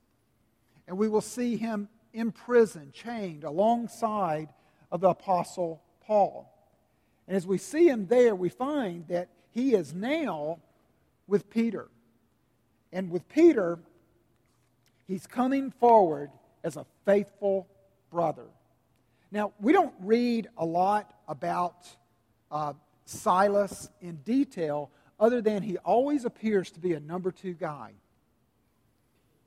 And 0.88 0.98
we 0.98 1.08
will 1.08 1.22
see 1.22 1.56
him 1.56 1.88
in 2.14 2.32
prison, 2.32 2.92
chained 2.94 3.44
alongside 3.44 4.50
of 4.92 5.02
the 5.02 5.10
Apostle 5.10 5.82
Paul. 6.06 6.52
And 7.28 7.36
as 7.36 7.48
we 7.48 7.58
see 7.58 7.88
him 7.88 8.08
there, 8.08 8.36
we 8.36 8.50
find 8.50 9.08
that 9.08 9.30
he 9.52 9.74
is 9.74 9.94
now 9.94 10.60
with 11.28 11.50
Peter. 11.50 11.88
And 12.92 13.10
with 13.10 13.28
Peter, 13.28 13.80
he's 15.08 15.26
coming 15.28 15.72
forward 15.72 16.30
as 16.64 16.78
a 16.78 16.86
faithful 17.06 17.68
brother. 18.12 18.46
Now, 19.32 19.54
we 19.60 19.74
don't 19.74 19.94
read 20.00 20.50
a 20.58 20.66
lot 20.66 21.14
about 21.28 21.88
uh, 22.52 22.74
Silas 23.06 23.90
in 24.02 24.18
detail, 24.18 24.92
other 25.20 25.42
than 25.42 25.64
he 25.64 25.78
always 25.80 26.26
appears 26.26 26.72
to 26.72 26.80
be 26.80 26.94
a 26.94 27.00
number 27.00 27.32
two 27.32 27.54
guy. 27.54 27.92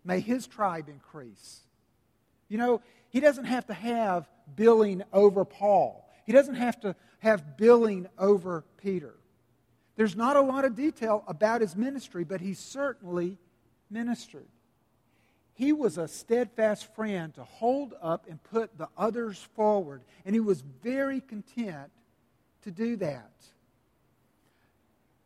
May 0.04 0.21
his 0.21 0.47
tribe 0.47 0.88
increase. 0.88 1.61
You 2.49 2.59
know, 2.59 2.80
he 3.11 3.21
doesn't 3.21 3.45
have 3.45 3.67
to 3.67 3.75
have 3.75 4.29
billing 4.57 5.03
over 5.12 5.45
Paul, 5.45 6.09
he 6.25 6.33
doesn't 6.33 6.57
have 6.57 6.81
to 6.81 6.95
have 7.21 7.57
billing 7.57 8.07
over 8.19 8.65
Peter. 8.77 9.15
There's 9.97 10.15
not 10.15 10.37
a 10.37 10.41
lot 10.41 10.65
of 10.65 10.77
detail 10.77 11.25
about 11.27 11.61
his 11.61 11.75
ministry, 11.75 12.23
but 12.23 12.41
he 12.41 12.55
certainly 12.55 13.37
ministered. 13.91 14.47
He 15.55 15.73
was 15.73 15.99
a 15.99 16.07
steadfast 16.07 16.95
friend 16.95 17.35
to 17.35 17.43
hold 17.43 17.95
up 18.00 18.27
and 18.31 18.41
put 18.45 18.79
the 18.79 18.88
others 18.97 19.45
forward, 19.57 20.03
and 20.25 20.33
he 20.33 20.41
was 20.41 20.61
very 20.61 21.21
content 21.21 21.91
to 22.62 22.71
do 22.71 22.95
that. 22.97 23.33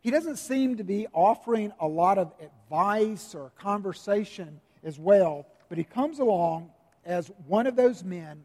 He 0.01 0.09
doesn't 0.09 0.37
seem 0.37 0.77
to 0.77 0.83
be 0.83 1.05
offering 1.13 1.71
a 1.79 1.87
lot 1.87 2.17
of 2.17 2.33
advice 2.41 3.35
or 3.35 3.51
conversation 3.59 4.59
as 4.83 4.97
well, 4.97 5.45
but 5.69 5.77
he 5.77 5.83
comes 5.83 6.17
along 6.17 6.71
as 7.05 7.31
one 7.47 7.67
of 7.67 7.75
those 7.75 8.03
men 8.03 8.43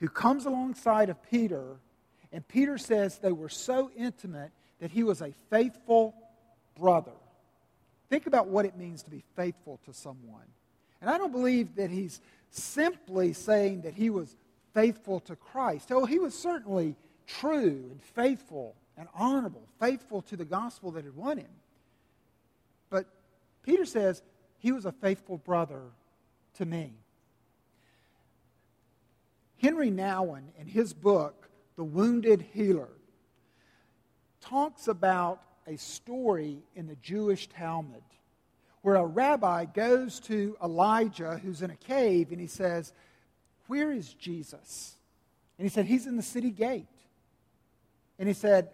who 0.00 0.08
comes 0.08 0.46
alongside 0.46 1.08
of 1.08 1.22
Peter, 1.30 1.76
and 2.32 2.46
Peter 2.46 2.78
says 2.78 3.18
they 3.18 3.32
were 3.32 3.48
so 3.48 3.90
intimate 3.96 4.50
that 4.80 4.90
he 4.90 5.02
was 5.02 5.22
a 5.22 5.32
faithful 5.50 6.14
brother. 6.78 7.12
Think 8.10 8.26
about 8.26 8.48
what 8.48 8.66
it 8.66 8.76
means 8.76 9.02
to 9.04 9.10
be 9.10 9.22
faithful 9.36 9.80
to 9.86 9.92
someone. 9.92 10.46
And 11.00 11.08
I 11.08 11.18
don't 11.18 11.32
believe 11.32 11.76
that 11.76 11.90
he's 11.90 12.20
simply 12.50 13.32
saying 13.32 13.82
that 13.82 13.94
he 13.94 14.10
was 14.10 14.36
faithful 14.72 15.20
to 15.20 15.36
Christ. 15.36 15.90
Oh, 15.92 16.04
he 16.04 16.18
was 16.18 16.34
certainly 16.34 16.96
true 17.26 17.88
and 17.90 18.02
faithful 18.02 18.74
and 18.96 19.08
honorable, 19.14 19.62
faithful 19.80 20.22
to 20.22 20.36
the 20.36 20.44
gospel 20.44 20.90
that 20.92 21.04
had 21.04 21.16
won 21.16 21.38
him. 21.38 21.50
But 22.90 23.06
Peter 23.62 23.84
says 23.84 24.22
he 24.58 24.72
was 24.72 24.86
a 24.86 24.92
faithful 24.92 25.38
brother 25.38 25.82
to 26.54 26.64
me. 26.64 26.92
Henry 29.64 29.90
Nouwen, 29.90 30.42
in 30.58 30.66
his 30.66 30.92
book, 30.92 31.48
The 31.76 31.84
Wounded 31.84 32.44
Healer, 32.52 32.90
talks 34.42 34.88
about 34.88 35.40
a 35.66 35.78
story 35.78 36.58
in 36.76 36.86
the 36.86 36.96
Jewish 36.96 37.48
Talmud 37.48 38.02
where 38.82 38.96
a 38.96 39.06
rabbi 39.06 39.64
goes 39.64 40.20
to 40.20 40.54
Elijah, 40.62 41.40
who's 41.42 41.62
in 41.62 41.70
a 41.70 41.76
cave, 41.76 42.30
and 42.30 42.38
he 42.38 42.46
says, 42.46 42.92
Where 43.66 43.90
is 43.90 44.12
Jesus? 44.12 44.96
And 45.58 45.64
he 45.64 45.70
said, 45.70 45.86
He's 45.86 46.06
in 46.06 46.18
the 46.18 46.22
city 46.22 46.50
gate. 46.50 46.84
And 48.18 48.28
he 48.28 48.34
said, 48.34 48.68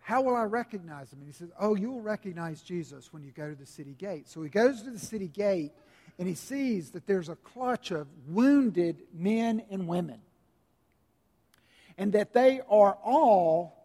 How 0.00 0.20
will 0.20 0.36
I 0.36 0.44
recognize 0.44 1.10
him? 1.10 1.20
And 1.20 1.28
he 1.28 1.32
says, 1.32 1.48
Oh, 1.58 1.74
you'll 1.74 2.02
recognize 2.02 2.60
Jesus 2.60 3.14
when 3.14 3.22
you 3.22 3.30
go 3.30 3.48
to 3.48 3.56
the 3.56 3.64
city 3.64 3.94
gate. 3.94 4.28
So 4.28 4.42
he 4.42 4.50
goes 4.50 4.82
to 4.82 4.90
the 4.90 4.98
city 4.98 5.28
gate 5.28 5.72
and 6.18 6.28
he 6.28 6.34
sees 6.34 6.90
that 6.90 7.06
there's 7.06 7.28
a 7.28 7.36
clutch 7.36 7.90
of 7.90 8.06
wounded 8.28 9.02
men 9.12 9.62
and 9.70 9.88
women. 9.88 10.20
And 11.98 12.12
that 12.12 12.32
they 12.32 12.60
are 12.68 12.96
all 13.04 13.82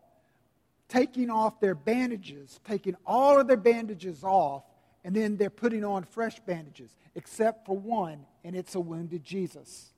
taking 0.88 1.30
off 1.30 1.60
their 1.60 1.76
bandages, 1.76 2.60
taking 2.66 2.96
all 3.06 3.40
of 3.40 3.48
their 3.48 3.58
bandages 3.58 4.24
off, 4.24 4.64
and 5.04 5.16
then 5.16 5.38
they're 5.38 5.50
putting 5.50 5.84
on 5.84 6.04
fresh 6.04 6.40
bandages, 6.40 6.96
except 7.16 7.66
for 7.66 7.78
one, 7.78 8.26
and 8.44 8.56
it's 8.56 8.76
a 8.76 8.80
wounded 8.80 9.24
Jesus. 9.24 9.94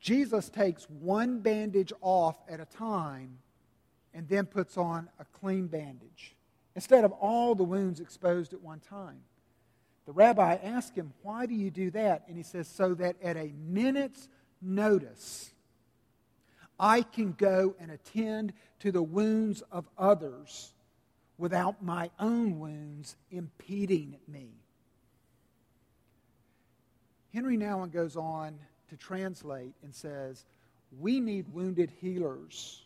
Jesus 0.00 0.48
takes 0.48 0.84
one 0.84 1.40
bandage 1.40 1.92
off 2.00 2.36
at 2.48 2.60
a 2.60 2.64
time 2.64 3.38
and 4.14 4.28
then 4.28 4.46
puts 4.46 4.76
on 4.76 5.08
a 5.18 5.24
clean 5.24 5.66
bandage 5.66 6.34
instead 6.74 7.04
of 7.04 7.12
all 7.12 7.54
the 7.54 7.64
wounds 7.64 8.00
exposed 8.00 8.52
at 8.52 8.60
one 8.60 8.80
time. 8.80 9.20
The 10.08 10.14
rabbi 10.14 10.54
asked 10.62 10.96
him, 10.96 11.12
Why 11.20 11.44
do 11.44 11.54
you 11.54 11.70
do 11.70 11.90
that? 11.90 12.24
And 12.28 12.36
he 12.38 12.42
says, 12.42 12.66
So 12.66 12.94
that 12.94 13.16
at 13.22 13.36
a 13.36 13.52
minute's 13.68 14.30
notice, 14.62 15.50
I 16.80 17.02
can 17.02 17.32
go 17.32 17.76
and 17.78 17.90
attend 17.90 18.54
to 18.78 18.90
the 18.90 19.02
wounds 19.02 19.62
of 19.70 19.86
others 19.98 20.72
without 21.36 21.84
my 21.84 22.08
own 22.18 22.58
wounds 22.58 23.16
impeding 23.30 24.16
me. 24.26 24.48
Henry 27.34 27.58
Nouwen 27.58 27.92
goes 27.92 28.16
on 28.16 28.58
to 28.88 28.96
translate 28.96 29.74
and 29.82 29.94
says, 29.94 30.46
We 30.98 31.20
need 31.20 31.52
wounded 31.52 31.92
healers 32.00 32.80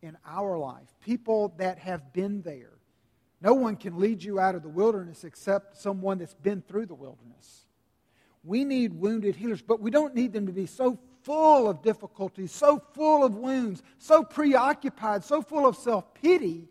in 0.00 0.16
our 0.26 0.56
life, 0.56 0.94
people 1.04 1.52
that 1.58 1.76
have 1.76 2.14
been 2.14 2.40
there. 2.40 2.77
No 3.40 3.54
one 3.54 3.76
can 3.76 3.98
lead 3.98 4.22
you 4.22 4.40
out 4.40 4.54
of 4.54 4.62
the 4.62 4.68
wilderness 4.68 5.24
except 5.24 5.76
someone 5.76 6.18
that's 6.18 6.34
been 6.34 6.62
through 6.62 6.86
the 6.86 6.94
wilderness. 6.94 7.66
We 8.44 8.64
need 8.64 8.92
wounded 8.92 9.36
healers, 9.36 9.62
but 9.62 9.80
we 9.80 9.90
don't 9.90 10.14
need 10.14 10.32
them 10.32 10.46
to 10.46 10.52
be 10.52 10.66
so 10.66 10.98
full 11.22 11.68
of 11.68 11.82
difficulties, 11.82 12.52
so 12.52 12.82
full 12.94 13.24
of 13.24 13.34
wounds, 13.34 13.82
so 13.98 14.22
preoccupied, 14.22 15.24
so 15.24 15.42
full 15.42 15.66
of 15.66 15.76
self 15.76 16.14
pity 16.14 16.68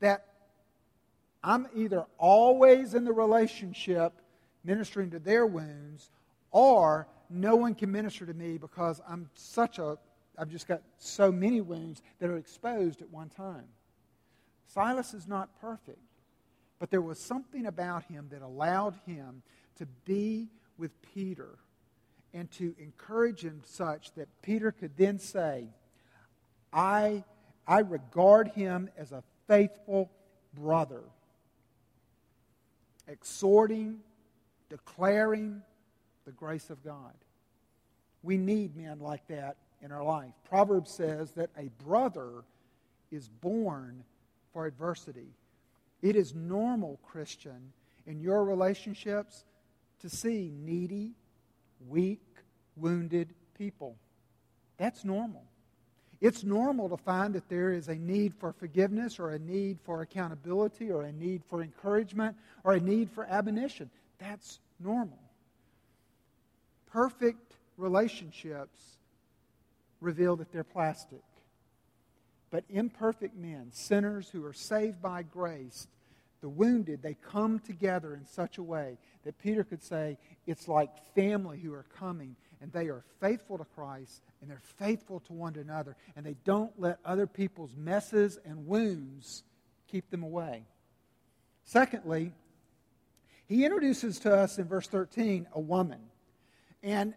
that 0.00 0.26
I'm 1.44 1.66
either 1.74 2.04
always 2.18 2.94
in 2.94 3.04
the 3.04 3.12
relationship 3.12 4.12
ministering 4.64 5.10
to 5.10 5.18
their 5.18 5.46
wounds 5.46 6.10
or 6.50 7.08
no 7.30 7.56
one 7.56 7.74
can 7.74 7.90
minister 7.90 8.26
to 8.26 8.34
me 8.34 8.58
because 8.58 9.00
I'm 9.08 9.28
such 9.34 9.78
a, 9.78 9.98
I've 10.38 10.50
just 10.50 10.68
got 10.68 10.82
so 10.98 11.32
many 11.32 11.60
wounds 11.60 12.02
that 12.20 12.30
are 12.30 12.36
exposed 12.36 13.02
at 13.02 13.10
one 13.10 13.28
time. 13.28 13.64
Silas 14.66 15.14
is 15.14 15.26
not 15.26 15.60
perfect, 15.60 15.98
but 16.78 16.90
there 16.90 17.02
was 17.02 17.18
something 17.18 17.66
about 17.66 18.04
him 18.04 18.28
that 18.30 18.42
allowed 18.42 18.94
him 19.06 19.42
to 19.76 19.86
be 20.04 20.48
with 20.78 20.90
Peter 21.14 21.58
and 22.34 22.50
to 22.52 22.74
encourage 22.78 23.42
him 23.42 23.62
such 23.64 24.12
that 24.14 24.28
Peter 24.42 24.72
could 24.72 24.96
then 24.96 25.18
say, 25.18 25.68
I, 26.72 27.24
I 27.66 27.80
regard 27.80 28.48
him 28.48 28.88
as 28.96 29.12
a 29.12 29.22
faithful 29.46 30.10
brother, 30.54 31.02
exhorting, 33.06 34.00
declaring 34.70 35.62
the 36.24 36.32
grace 36.32 36.70
of 36.70 36.82
God. 36.82 37.12
We 38.22 38.36
need 38.36 38.76
men 38.76 39.00
like 39.00 39.26
that 39.28 39.56
in 39.82 39.92
our 39.92 40.04
life. 40.04 40.32
Proverbs 40.48 40.92
says 40.92 41.32
that 41.32 41.50
a 41.58 41.68
brother 41.84 42.44
is 43.10 43.28
born 43.28 44.04
for 44.52 44.66
adversity. 44.66 45.28
It 46.02 46.16
is 46.16 46.34
normal, 46.34 46.98
Christian, 47.04 47.72
in 48.06 48.20
your 48.20 48.44
relationships 48.44 49.44
to 50.00 50.08
see 50.08 50.52
needy, 50.52 51.12
weak, 51.88 52.22
wounded 52.76 53.34
people. 53.56 53.96
That's 54.78 55.04
normal. 55.04 55.44
It's 56.20 56.44
normal 56.44 56.88
to 56.88 56.96
find 56.96 57.34
that 57.34 57.48
there 57.48 57.72
is 57.72 57.88
a 57.88 57.96
need 57.96 58.34
for 58.34 58.52
forgiveness 58.52 59.18
or 59.18 59.30
a 59.30 59.38
need 59.38 59.78
for 59.84 60.02
accountability 60.02 60.90
or 60.90 61.02
a 61.02 61.12
need 61.12 61.42
for 61.48 61.62
encouragement 61.62 62.36
or 62.62 62.74
a 62.74 62.80
need 62.80 63.10
for 63.10 63.24
admonition. 63.24 63.90
That's 64.18 64.60
normal. 64.78 65.18
Perfect 66.92 67.56
relationships 67.76 68.80
reveal 70.00 70.36
that 70.36 70.52
they're 70.52 70.62
plastic. 70.62 71.22
But 72.52 72.64
imperfect 72.68 73.34
men, 73.34 73.70
sinners 73.72 74.28
who 74.28 74.44
are 74.44 74.52
saved 74.52 75.00
by 75.00 75.22
grace, 75.22 75.88
the 76.42 76.50
wounded, 76.50 77.02
they 77.02 77.14
come 77.14 77.58
together 77.58 78.14
in 78.14 78.26
such 78.26 78.58
a 78.58 78.62
way 78.62 78.98
that 79.24 79.38
Peter 79.38 79.64
could 79.64 79.82
say 79.82 80.18
it's 80.46 80.68
like 80.68 80.90
family 81.14 81.58
who 81.58 81.72
are 81.72 81.86
coming 81.98 82.36
and 82.60 82.70
they 82.70 82.88
are 82.88 83.04
faithful 83.20 83.56
to 83.56 83.64
Christ 83.64 84.20
and 84.40 84.50
they're 84.50 84.60
faithful 84.78 85.20
to 85.20 85.32
one 85.32 85.56
another 85.56 85.96
and 86.14 86.26
they 86.26 86.36
don't 86.44 86.78
let 86.78 86.98
other 87.06 87.26
people's 87.26 87.74
messes 87.74 88.38
and 88.44 88.66
wounds 88.66 89.44
keep 89.90 90.10
them 90.10 90.22
away. 90.22 90.66
Secondly, 91.64 92.32
he 93.46 93.64
introduces 93.64 94.18
to 94.20 94.34
us 94.34 94.58
in 94.58 94.66
verse 94.66 94.88
13 94.88 95.46
a 95.54 95.60
woman. 95.60 96.00
And 96.82 97.14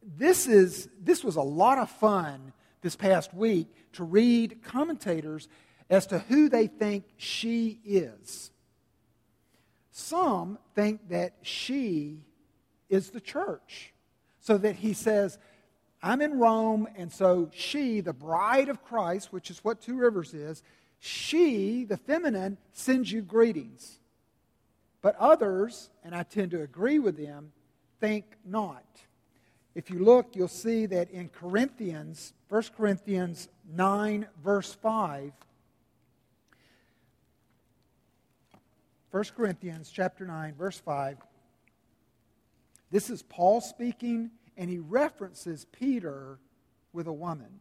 this, 0.00 0.46
is, 0.46 0.88
this 1.02 1.24
was 1.24 1.34
a 1.34 1.42
lot 1.42 1.78
of 1.78 1.90
fun 1.90 2.52
this 2.82 2.96
past 2.96 3.32
week 3.32 3.68
to 3.94 4.04
read 4.04 4.62
commentators 4.62 5.48
as 5.88 6.06
to 6.08 6.18
who 6.20 6.48
they 6.48 6.66
think 6.66 7.04
she 7.16 7.80
is. 7.84 8.50
Some 9.90 10.58
think 10.74 11.08
that 11.10 11.34
she 11.42 12.20
is 12.88 13.10
the 13.10 13.20
church. 13.20 13.92
So 14.40 14.58
that 14.58 14.76
he 14.76 14.92
says, 14.92 15.38
I'm 16.02 16.20
in 16.20 16.38
Rome, 16.38 16.88
and 16.96 17.12
so 17.12 17.50
she, 17.54 18.00
the 18.00 18.12
bride 18.12 18.68
of 18.68 18.82
Christ, 18.82 19.32
which 19.32 19.50
is 19.50 19.62
what 19.62 19.80
Two 19.80 19.96
Rivers 19.96 20.34
is, 20.34 20.62
she, 20.98 21.84
the 21.84 21.96
feminine, 21.96 22.58
sends 22.72 23.12
you 23.12 23.22
greetings. 23.22 24.00
But 25.00 25.16
others, 25.16 25.90
and 26.04 26.14
I 26.14 26.22
tend 26.22 26.52
to 26.52 26.62
agree 26.62 26.98
with 26.98 27.16
them, 27.16 27.52
think 28.00 28.24
not. 28.44 28.84
If 29.74 29.90
you 29.90 30.00
look, 30.00 30.36
you'll 30.36 30.48
see 30.48 30.84
that 30.86 31.10
in 31.10 31.30
Corinthians, 31.30 32.34
1 32.50 32.62
Corinthians 32.76 33.48
9, 33.74 34.26
verse 34.44 34.74
5, 34.74 35.32
1 39.10 39.24
Corinthians 39.34 39.90
chapter 39.90 40.26
9, 40.26 40.54
verse 40.54 40.78
5, 40.78 41.16
this 42.90 43.08
is 43.08 43.22
Paul 43.22 43.62
speaking, 43.62 44.30
and 44.58 44.68
he 44.68 44.78
references 44.78 45.64
Peter 45.72 46.38
with 46.92 47.06
a 47.06 47.12
woman. 47.12 47.60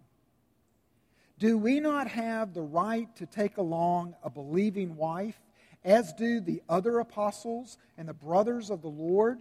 Do 1.39 1.58
we 1.58 1.80
not 1.80 2.08
have 2.10 2.53
the 2.53 2.62
right 2.62 3.13
to 3.15 3.25
take 3.25 3.56
along 3.56 4.15
a 4.22 4.30
believing 4.30 4.98
wife, 4.98 5.39
as 5.86 6.12
do 6.13 6.41
the 6.41 6.62
other 6.68 7.00
apostles 7.00 7.77
and 7.98 8.10
the 8.10 8.13
brothers 8.13 8.70
of 8.70 8.82
the 8.82 8.89
Lord 8.89 9.39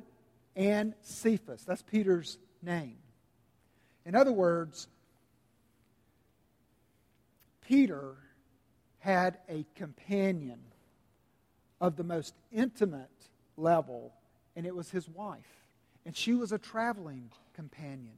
and 0.54 0.94
Cephas? 1.02 1.64
That's 1.64 1.82
Peter's 1.82 2.38
name. 2.62 2.96
In 4.04 4.14
other 4.14 4.32
words, 4.32 4.88
Peter 7.62 8.16
had 8.98 9.38
a 9.48 9.64
companion 9.74 10.60
of 11.80 11.96
the 11.96 12.04
most 12.04 12.34
intimate 12.52 13.08
level, 13.56 14.12
and 14.56 14.66
it 14.66 14.74
was 14.74 14.90
his 14.90 15.08
wife. 15.08 15.38
And 16.04 16.16
she 16.16 16.34
was 16.34 16.52
a 16.52 16.58
traveling 16.58 17.30
companion. 17.54 18.14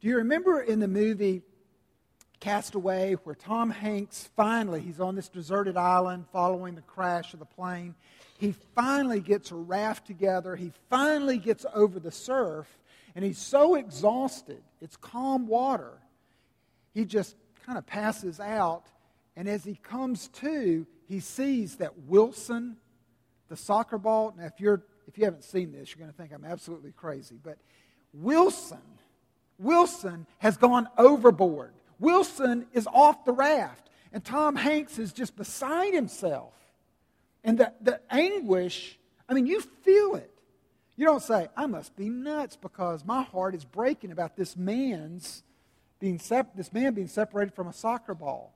Do 0.00 0.08
you 0.08 0.16
remember 0.16 0.60
in 0.60 0.80
the 0.80 0.88
movie 0.88 1.42
Castaway 2.42 3.14
where 3.22 3.36
Tom 3.36 3.70
Hanks 3.70 4.28
finally, 4.36 4.80
he's 4.80 4.98
on 4.98 5.14
this 5.14 5.28
deserted 5.28 5.76
island 5.76 6.24
following 6.32 6.74
the 6.74 6.82
crash 6.82 7.32
of 7.34 7.38
the 7.38 7.46
plane. 7.46 7.94
He 8.36 8.52
finally 8.74 9.20
gets 9.20 9.52
a 9.52 9.54
raft 9.54 10.08
together. 10.08 10.56
He 10.56 10.72
finally 10.90 11.38
gets 11.38 11.64
over 11.72 12.00
the 12.00 12.10
surf. 12.10 12.66
And 13.14 13.24
he's 13.24 13.38
so 13.38 13.74
exhausted, 13.74 14.62
it's 14.80 14.96
calm 14.96 15.46
water. 15.46 15.98
He 16.94 17.04
just 17.04 17.36
kind 17.64 17.78
of 17.78 17.86
passes 17.86 18.40
out. 18.40 18.84
And 19.36 19.48
as 19.48 19.64
he 19.64 19.74
comes 19.74 20.28
to, 20.28 20.86
he 21.08 21.20
sees 21.20 21.76
that 21.76 21.98
Wilson, 22.00 22.76
the 23.48 23.56
soccer 23.56 23.98
ball. 23.98 24.34
Now, 24.36 24.44
if, 24.44 24.60
you're, 24.60 24.82
if 25.06 25.16
you 25.16 25.24
haven't 25.24 25.44
seen 25.44 25.72
this, 25.72 25.90
you're 25.90 26.00
going 26.00 26.10
to 26.10 26.16
think 26.16 26.32
I'm 26.32 26.44
absolutely 26.44 26.92
crazy. 26.92 27.38
But 27.42 27.58
Wilson, 28.12 28.82
Wilson 29.58 30.26
has 30.38 30.56
gone 30.56 30.88
overboard. 30.98 31.72
Wilson 31.98 32.66
is 32.72 32.86
off 32.92 33.24
the 33.24 33.32
raft. 33.32 33.88
And 34.12 34.22
Tom 34.22 34.56
Hanks 34.56 34.98
is 34.98 35.12
just 35.12 35.36
beside 35.36 35.94
himself. 35.94 36.52
And 37.44 37.58
the, 37.58 37.72
the 37.80 38.00
anguish, 38.10 38.98
I 39.28 39.34
mean, 39.34 39.46
you 39.46 39.60
feel 39.60 40.16
it. 40.16 40.31
You 40.96 41.06
don't 41.06 41.22
say, 41.22 41.48
I 41.56 41.66
must 41.66 41.96
be 41.96 42.08
nuts 42.08 42.56
because 42.56 43.04
my 43.04 43.22
heart 43.22 43.54
is 43.54 43.64
breaking 43.64 44.12
about 44.12 44.36
this 44.36 44.56
man's 44.56 45.42
being 45.98 46.18
sep- 46.18 46.56
this 46.56 46.72
man 46.72 46.94
being 46.94 47.08
separated 47.08 47.54
from 47.54 47.68
a 47.68 47.72
soccer 47.72 48.14
ball. 48.14 48.52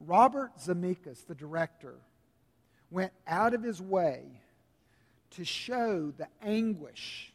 Robert 0.00 0.52
Zemeckis, 0.58 1.26
the 1.26 1.34
director, 1.34 1.96
went 2.90 3.12
out 3.26 3.54
of 3.54 3.62
his 3.62 3.80
way 3.80 4.22
to 5.32 5.44
show 5.44 6.12
the 6.16 6.26
anguish, 6.42 7.32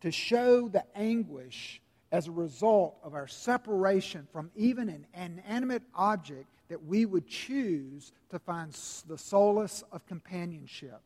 to 0.00 0.10
show 0.10 0.68
the 0.68 0.84
anguish 0.96 1.80
as 2.10 2.26
a 2.26 2.32
result 2.32 2.96
of 3.02 3.14
our 3.14 3.26
separation 3.26 4.26
from 4.32 4.50
even 4.56 4.88
an 4.88 5.06
inanimate 5.14 5.82
object 5.94 6.46
that 6.68 6.84
we 6.84 7.04
would 7.04 7.26
choose 7.26 8.12
to 8.30 8.38
find 8.38 8.72
the 9.06 9.18
solace 9.18 9.84
of 9.92 10.06
companionship. 10.06 11.00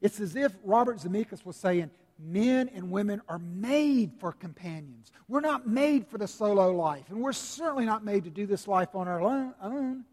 It's 0.00 0.20
as 0.20 0.36
if 0.36 0.52
Robert 0.64 0.98
Zemeckis 0.98 1.44
was 1.44 1.56
saying, 1.56 1.90
men 2.18 2.70
and 2.74 2.90
women 2.90 3.22
are 3.28 3.38
made 3.38 4.12
for 4.18 4.32
companions. 4.32 5.10
We're 5.28 5.40
not 5.40 5.66
made 5.66 6.06
for 6.06 6.18
the 6.18 6.28
solo 6.28 6.72
life, 6.72 7.04
and 7.10 7.20
we're 7.20 7.32
certainly 7.32 7.84
not 7.84 8.04
made 8.04 8.24
to 8.24 8.30
do 8.30 8.46
this 8.46 8.66
life 8.68 8.94
on 8.94 9.08
our 9.08 9.20
own. 9.20 10.04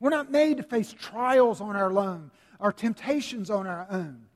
We're 0.00 0.10
not 0.10 0.30
made 0.30 0.58
to 0.58 0.62
face 0.62 0.92
trials 0.92 1.60
on 1.60 1.76
our 1.76 1.96
own, 1.96 2.30
our 2.60 2.72
temptations 2.72 3.50
on 3.50 3.66
our 3.66 3.86
own. 3.90 4.26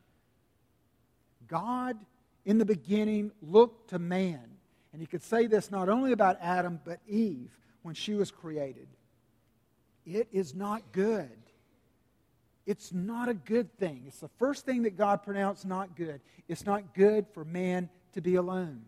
God, 1.48 1.98
in 2.44 2.58
the 2.58 2.64
beginning, 2.64 3.32
looked 3.42 3.90
to 3.90 3.98
man, 3.98 4.42
and 4.92 5.00
he 5.00 5.06
could 5.06 5.22
say 5.22 5.46
this 5.46 5.70
not 5.70 5.88
only 5.88 6.12
about 6.12 6.38
Adam, 6.40 6.80
but 6.84 7.00
Eve 7.08 7.50
when 7.82 7.94
she 7.94 8.14
was 8.14 8.30
created. 8.30 8.88
It 10.06 10.28
is 10.32 10.54
not 10.54 10.92
good 10.92 11.30
it's 12.70 12.92
not 12.92 13.28
a 13.28 13.34
good 13.34 13.76
thing. 13.78 14.04
It's 14.06 14.20
the 14.20 14.30
first 14.38 14.64
thing 14.64 14.84
that 14.84 14.96
God 14.96 15.24
pronounced 15.24 15.66
not 15.66 15.96
good. 15.96 16.20
It's 16.46 16.64
not 16.64 16.94
good 16.94 17.26
for 17.34 17.44
man 17.44 17.88
to 18.12 18.20
be 18.20 18.36
alone. 18.36 18.82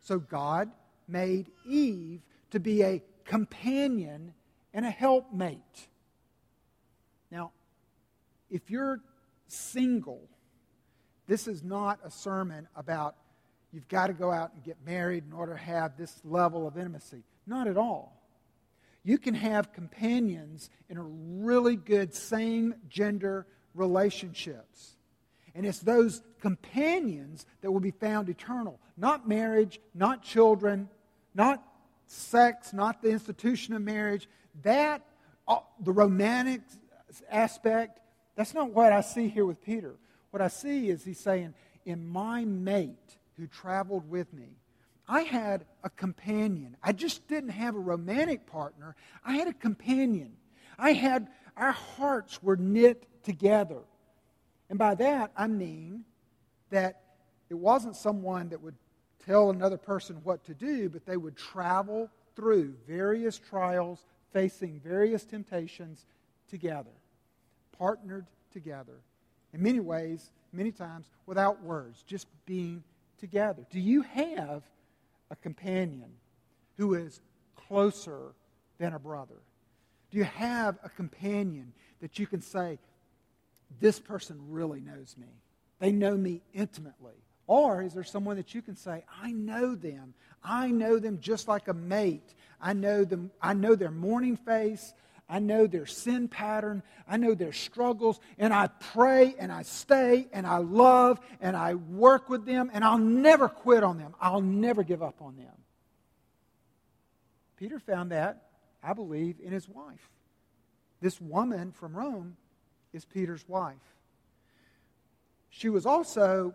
So 0.00 0.18
God 0.18 0.72
made 1.06 1.52
Eve 1.64 2.20
to 2.50 2.58
be 2.58 2.82
a 2.82 3.00
companion 3.24 4.34
and 4.74 4.84
a 4.84 4.90
helpmate. 4.90 5.86
Now, 7.30 7.52
if 8.50 8.68
you're 8.70 8.98
single, 9.46 10.28
this 11.28 11.46
is 11.46 11.62
not 11.62 12.00
a 12.02 12.10
sermon 12.10 12.66
about 12.74 13.14
you've 13.72 13.86
got 13.86 14.08
to 14.08 14.14
go 14.14 14.32
out 14.32 14.52
and 14.52 14.64
get 14.64 14.78
married 14.84 15.22
in 15.28 15.32
order 15.32 15.52
to 15.52 15.60
have 15.60 15.96
this 15.96 16.20
level 16.24 16.66
of 16.66 16.76
intimacy. 16.76 17.22
Not 17.46 17.68
at 17.68 17.76
all 17.76 18.19
you 19.02 19.18
can 19.18 19.34
have 19.34 19.72
companions 19.72 20.70
in 20.88 20.96
a 20.96 21.02
really 21.02 21.76
good 21.76 22.14
same 22.14 22.74
gender 22.88 23.46
relationships. 23.74 24.96
And 25.54 25.66
it's 25.66 25.80
those 25.80 26.22
companions 26.40 27.46
that 27.60 27.72
will 27.72 27.80
be 27.80 27.90
found 27.90 28.28
eternal. 28.28 28.78
Not 28.96 29.28
marriage, 29.28 29.80
not 29.94 30.22
children, 30.22 30.88
not 31.34 31.62
sex, 32.06 32.72
not 32.72 33.02
the 33.02 33.10
institution 33.10 33.74
of 33.74 33.82
marriage. 33.82 34.28
That, 34.62 35.02
uh, 35.48 35.60
the 35.80 35.92
romantic 35.92 36.60
aspect, 37.30 38.00
that's 38.36 38.54
not 38.54 38.72
what 38.72 38.92
I 38.92 39.00
see 39.00 39.28
here 39.28 39.46
with 39.46 39.62
Peter. 39.62 39.96
What 40.30 40.40
I 40.42 40.48
see 40.48 40.90
is 40.90 41.04
he's 41.04 41.18
saying, 41.18 41.54
in 41.84 42.06
my 42.06 42.44
mate 42.44 43.16
who 43.36 43.46
traveled 43.46 44.08
with 44.08 44.32
me, 44.32 44.59
I 45.10 45.22
had 45.22 45.66
a 45.82 45.90
companion. 45.90 46.76
I 46.80 46.92
just 46.92 47.26
didn't 47.26 47.50
have 47.50 47.74
a 47.74 47.80
romantic 47.80 48.46
partner. 48.46 48.94
I 49.24 49.32
had 49.32 49.48
a 49.48 49.52
companion. 49.52 50.36
I 50.78 50.92
had, 50.92 51.26
our 51.56 51.72
hearts 51.72 52.40
were 52.40 52.56
knit 52.56 53.08
together. 53.24 53.80
And 54.68 54.78
by 54.78 54.94
that, 54.94 55.32
I 55.36 55.48
mean 55.48 56.04
that 56.70 57.02
it 57.50 57.54
wasn't 57.54 57.96
someone 57.96 58.50
that 58.50 58.62
would 58.62 58.76
tell 59.26 59.50
another 59.50 59.76
person 59.76 60.20
what 60.22 60.44
to 60.44 60.54
do, 60.54 60.88
but 60.88 61.04
they 61.06 61.16
would 61.16 61.36
travel 61.36 62.08
through 62.36 62.76
various 62.86 63.36
trials, 63.36 64.04
facing 64.32 64.78
various 64.78 65.24
temptations 65.24 66.06
together, 66.48 66.92
partnered 67.76 68.26
together. 68.52 69.00
In 69.52 69.60
many 69.60 69.80
ways, 69.80 70.30
many 70.52 70.70
times, 70.70 71.10
without 71.26 71.64
words, 71.64 72.04
just 72.06 72.28
being 72.46 72.84
together. 73.18 73.66
Do 73.70 73.80
you 73.80 74.02
have 74.02 74.62
a 75.30 75.36
companion 75.36 76.10
who 76.76 76.94
is 76.94 77.20
closer 77.54 78.34
than 78.78 78.94
a 78.94 78.98
brother? 78.98 79.40
Do 80.10 80.18
you 80.18 80.24
have 80.24 80.78
a 80.82 80.88
companion 80.88 81.72
that 82.00 82.18
you 82.18 82.26
can 82.26 82.40
say, 82.40 82.78
this 83.80 84.00
person 84.00 84.38
really 84.48 84.80
knows 84.80 85.14
me? 85.16 85.28
They 85.78 85.92
know 85.92 86.16
me 86.16 86.42
intimately. 86.52 87.14
Or 87.46 87.82
is 87.82 87.94
there 87.94 88.04
someone 88.04 88.36
that 88.36 88.54
you 88.54 88.62
can 88.62 88.76
say, 88.76 89.04
I 89.22 89.32
know 89.32 89.74
them. 89.74 90.14
I 90.42 90.68
know 90.68 90.98
them 90.98 91.18
just 91.20 91.48
like 91.48 91.68
a 91.68 91.74
mate. 91.74 92.34
I 92.60 92.72
know 92.72 93.04
them, 93.04 93.30
I 93.42 93.54
know 93.54 93.74
their 93.74 93.90
morning 93.90 94.36
face. 94.36 94.92
I 95.30 95.38
know 95.38 95.66
their 95.66 95.86
sin 95.86 96.26
pattern. 96.28 96.82
I 97.08 97.16
know 97.16 97.34
their 97.34 97.52
struggles. 97.52 98.18
And 98.36 98.52
I 98.52 98.66
pray 98.66 99.36
and 99.38 99.52
I 99.52 99.62
stay 99.62 100.28
and 100.32 100.46
I 100.46 100.58
love 100.58 101.20
and 101.40 101.56
I 101.56 101.74
work 101.74 102.28
with 102.28 102.44
them 102.44 102.70
and 102.74 102.84
I'll 102.84 102.98
never 102.98 103.48
quit 103.48 103.84
on 103.84 103.96
them. 103.96 104.14
I'll 104.20 104.40
never 104.40 104.82
give 104.82 105.02
up 105.02 105.22
on 105.22 105.36
them. 105.36 105.54
Peter 107.56 107.78
found 107.78 108.10
that, 108.10 108.48
I 108.82 108.92
believe, 108.92 109.36
in 109.40 109.52
his 109.52 109.68
wife. 109.68 110.10
This 111.00 111.20
woman 111.20 111.72
from 111.72 111.94
Rome 111.94 112.36
is 112.92 113.04
Peter's 113.04 113.46
wife. 113.48 113.76
She 115.50 115.68
was 115.68 115.86
also 115.86 116.54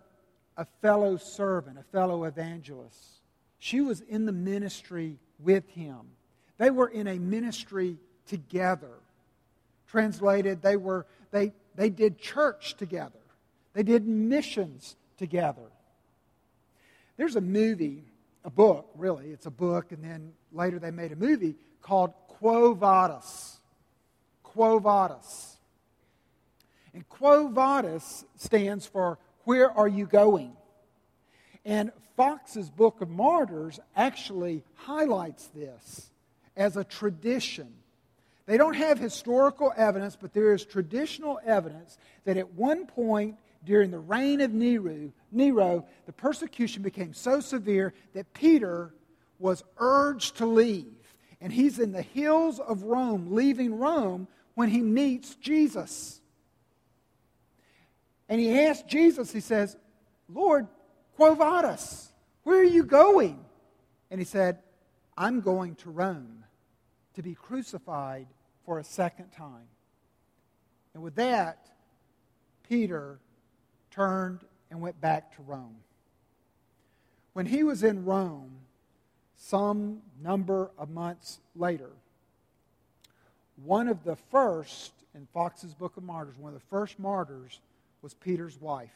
a 0.57 0.65
fellow 0.81 1.17
servant, 1.17 1.77
a 1.77 1.83
fellow 1.83 2.25
evangelist. 2.25 3.21
She 3.59 3.81
was 3.81 4.01
in 4.01 4.25
the 4.25 4.31
ministry 4.31 5.19
with 5.39 5.67
him. 5.69 6.01
They 6.57 6.71
were 6.71 6.87
in 6.87 7.07
a 7.07 7.19
ministry 7.19 7.97
together. 8.27 8.91
Translated, 9.87 10.61
they, 10.61 10.77
were, 10.77 11.05
they, 11.31 11.53
they 11.75 11.89
did 11.89 12.19
church 12.19 12.75
together, 12.75 13.19
they 13.73 13.83
did 13.83 14.07
missions 14.07 14.95
together. 15.17 15.69
There's 17.17 17.35
a 17.37 17.41
movie, 17.41 18.03
a 18.43 18.49
book, 18.49 18.89
really. 18.95 19.27
It's 19.27 19.45
a 19.45 19.51
book, 19.51 19.91
and 19.91 20.03
then 20.03 20.33
later 20.51 20.79
they 20.79 20.91
made 20.91 21.13
a 21.13 21.15
movie 21.15 21.55
called 21.81 22.13
Quo 22.27 22.73
Vadis. 22.73 23.59
Quo 24.43 24.79
Vadis. 24.79 25.57
And 26.93 27.07
Quo 27.07 27.47
Vadis 27.47 28.25
stands 28.35 28.85
for 28.85 29.17
Where 29.43 29.71
Are 29.71 29.87
You 29.87 30.05
Going? 30.05 30.53
And 31.63 31.91
Fox's 32.15 32.69
Book 32.69 33.01
of 33.01 33.09
Martyrs 33.09 33.79
actually 33.95 34.63
highlights 34.75 35.47
this 35.47 36.09
as 36.55 36.77
a 36.77 36.83
tradition. 36.83 37.73
They 38.45 38.57
don't 38.57 38.75
have 38.75 38.99
historical 38.99 39.73
evidence, 39.75 40.15
but 40.19 40.33
there 40.33 40.53
is 40.53 40.65
traditional 40.65 41.39
evidence 41.43 41.97
that 42.25 42.37
at 42.37 42.53
one 42.53 42.85
point 42.85 43.37
during 43.63 43.89
the 43.89 43.99
reign 43.99 44.41
of 44.41 44.53
Nero, 44.53 45.11
Nero, 45.31 45.85
the 46.05 46.13
persecution 46.13 46.83
became 46.83 47.13
so 47.13 47.39
severe 47.39 47.93
that 48.13 48.33
Peter 48.33 48.93
was 49.39 49.63
urged 49.77 50.37
to 50.37 50.45
leave. 50.45 50.93
And 51.41 51.51
he's 51.51 51.79
in 51.79 51.91
the 51.91 52.03
hills 52.03 52.59
of 52.59 52.83
Rome, 52.83 53.33
leaving 53.33 53.77
Rome, 53.77 54.27
when 54.53 54.69
he 54.69 54.81
meets 54.81 55.35
Jesus. 55.35 56.21
And 58.29 58.39
he 58.39 58.59
asks 58.59 58.83
Jesus, 58.87 59.31
he 59.31 59.39
says, 59.39 59.75
Lord, 60.29 60.67
quo 61.15 61.35
vadis? 61.35 62.11
Where 62.43 62.59
are 62.59 62.63
you 62.63 62.83
going? 62.83 63.43
And 64.11 64.21
he 64.21 64.25
said, 64.25 64.59
I'm 65.17 65.41
going 65.41 65.75
to 65.75 65.89
Rome 65.89 66.44
to 67.15 67.23
be 67.23 67.33
crucified 67.33 68.27
for 68.65 68.79
a 68.79 68.83
second 68.83 69.31
time. 69.31 69.67
And 70.93 71.03
with 71.03 71.15
that, 71.15 71.69
Peter 72.67 73.19
turned 73.91 74.41
and 74.69 74.81
went 74.81 74.99
back 75.01 75.35
to 75.35 75.41
Rome. 75.41 75.77
When 77.33 77.45
he 77.45 77.63
was 77.63 77.83
in 77.83 78.05
Rome, 78.05 78.51
some 79.35 80.01
number 80.23 80.71
of 80.77 80.89
months 80.89 81.39
later, 81.55 81.89
one 83.63 83.87
of 83.87 84.03
the 84.03 84.15
first 84.15 84.93
in 85.13 85.27
Fox's 85.33 85.73
Book 85.73 85.97
of 85.97 86.03
Martyrs, 86.03 86.37
one 86.37 86.53
of 86.53 86.59
the 86.59 86.67
first 86.67 86.99
martyrs 86.99 87.59
was 88.01 88.13
Peter's 88.13 88.59
wife. 88.59 88.93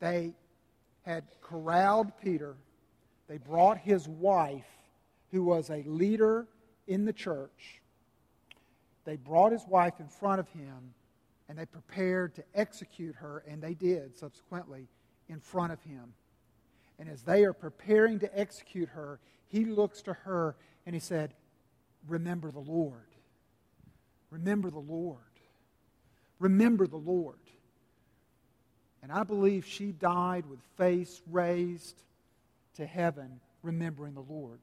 They 0.00 0.34
had 1.02 1.24
corralled 1.40 2.12
Peter. 2.22 2.54
They 3.28 3.38
brought 3.38 3.78
his 3.78 4.06
wife, 4.08 4.66
who 5.32 5.42
was 5.42 5.70
a 5.70 5.82
leader 5.86 6.46
in 6.86 7.04
the 7.04 7.12
church. 7.12 7.80
They 9.04 9.16
brought 9.16 9.52
his 9.52 9.64
wife 9.68 10.00
in 10.00 10.08
front 10.08 10.40
of 10.40 10.48
him 10.48 10.94
and 11.48 11.58
they 11.58 11.66
prepared 11.66 12.34
to 12.34 12.44
execute 12.54 13.14
her, 13.16 13.44
and 13.46 13.62
they 13.62 13.74
did 13.74 14.16
subsequently 14.16 14.88
in 15.28 15.40
front 15.40 15.72
of 15.72 15.80
him. 15.82 16.12
And 16.98 17.08
as 17.08 17.22
they 17.22 17.44
are 17.44 17.52
preparing 17.52 18.18
to 18.20 18.38
execute 18.38 18.88
her, 18.90 19.20
he 19.48 19.64
looks 19.64 20.02
to 20.02 20.12
her 20.12 20.56
and 20.86 20.94
he 20.94 21.00
said, 21.00 21.34
Remember 22.08 22.50
the 22.50 22.58
Lord. 22.58 23.06
Remember 24.30 24.70
the 24.70 24.78
Lord. 24.78 25.18
Remember 26.38 26.86
the 26.86 26.96
Lord. 26.96 27.36
And 29.02 29.12
I 29.12 29.22
believe 29.22 29.64
she 29.64 29.92
died 29.92 30.46
with 30.46 30.58
face 30.76 31.22
raised 31.30 32.02
to 32.76 32.86
heaven, 32.86 33.40
remembering 33.62 34.14
the 34.14 34.20
Lord. 34.20 34.58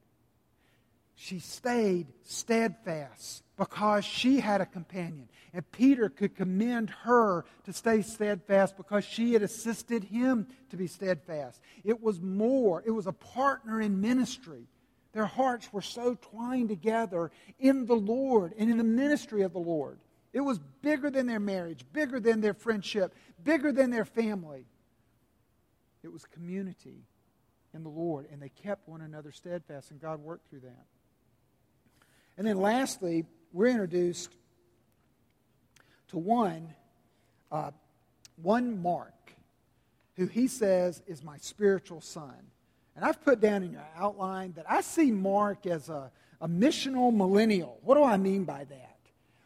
She 1.16 1.40
stayed 1.40 2.08
steadfast 2.24 3.44
because 3.58 4.04
she 4.04 4.40
had 4.40 4.62
a 4.62 4.66
companion. 4.66 5.30
And 5.54 5.70
Peter 5.72 6.10
could 6.10 6.36
commend 6.36 6.90
her 7.04 7.46
to 7.66 7.74
stay 7.74 8.02
steadfast 8.02 8.76
because 8.76 9.06
she 9.06 9.34
had 9.34 9.44
assisted 9.44 10.04
him 10.04 10.48
to 10.72 10.78
be 10.78 10.88
steadfast. 10.88 11.62
It 11.84 12.02
was 12.02 12.20
more, 12.20 12.82
it 12.86 12.92
was 12.92 13.06
a 13.06 13.12
partner 13.14 13.80
in 13.80 14.02
ministry. 14.02 14.68
Their 15.14 15.28
hearts 15.28 15.72
were 15.72 15.84
so 15.84 16.16
twined 16.20 16.70
together 16.70 17.30
in 17.60 17.86
the 17.86 17.96
Lord 17.96 18.54
and 18.58 18.72
in 18.72 18.78
the 18.78 18.84
ministry 18.84 19.44
of 19.44 19.54
the 19.54 19.60
Lord. 19.60 20.00
It 20.34 20.42
was 20.42 20.60
bigger 20.82 21.12
than 21.12 21.28
their 21.28 21.40
marriage, 21.40 21.86
bigger 21.94 22.20
than 22.20 22.42
their 22.42 22.56
friendship, 22.56 23.14
bigger 23.44 23.72
than 23.72 23.92
their 23.92 24.06
family. 24.06 24.66
It 26.02 26.12
was 26.12 26.26
community 26.26 27.06
in 27.76 27.84
the 27.84 27.90
Lord, 27.90 28.28
and 28.32 28.42
they 28.42 28.50
kept 28.50 28.90
one 28.90 29.02
another 29.02 29.32
steadfast, 29.32 29.92
and 29.92 30.02
God 30.02 30.20
worked 30.20 30.50
through 30.50 30.62
that. 30.62 30.86
And 32.38 32.48
then 32.48 32.58
lastly, 32.58 33.26
we're 33.52 33.68
introduced 33.68 34.36
to 36.10 36.18
one, 36.18 36.74
uh, 37.52 37.72
one 38.42 38.82
Mark, 38.82 39.34
who 40.16 40.28
he 40.28 40.48
says 40.48 41.02
is 41.08 41.24
my 41.24 41.38
spiritual 41.38 42.02
son. 42.02 42.36
And 42.96 43.04
I've 43.04 43.24
put 43.24 43.40
down 43.40 43.64
in 43.64 43.72
your 43.72 43.88
outline 43.96 44.54
that 44.54 44.66
I 44.70 44.82
see 44.82 45.12
Mark 45.12 45.66
as 45.66 45.90
a, 45.90 46.12
a 46.42 46.48
missional 46.48 47.16
millennial. 47.16 47.80
What 47.84 47.96
do 47.96 48.04
I 48.04 48.18
mean 48.18 48.44
by 48.44 48.66
that? 48.66 48.90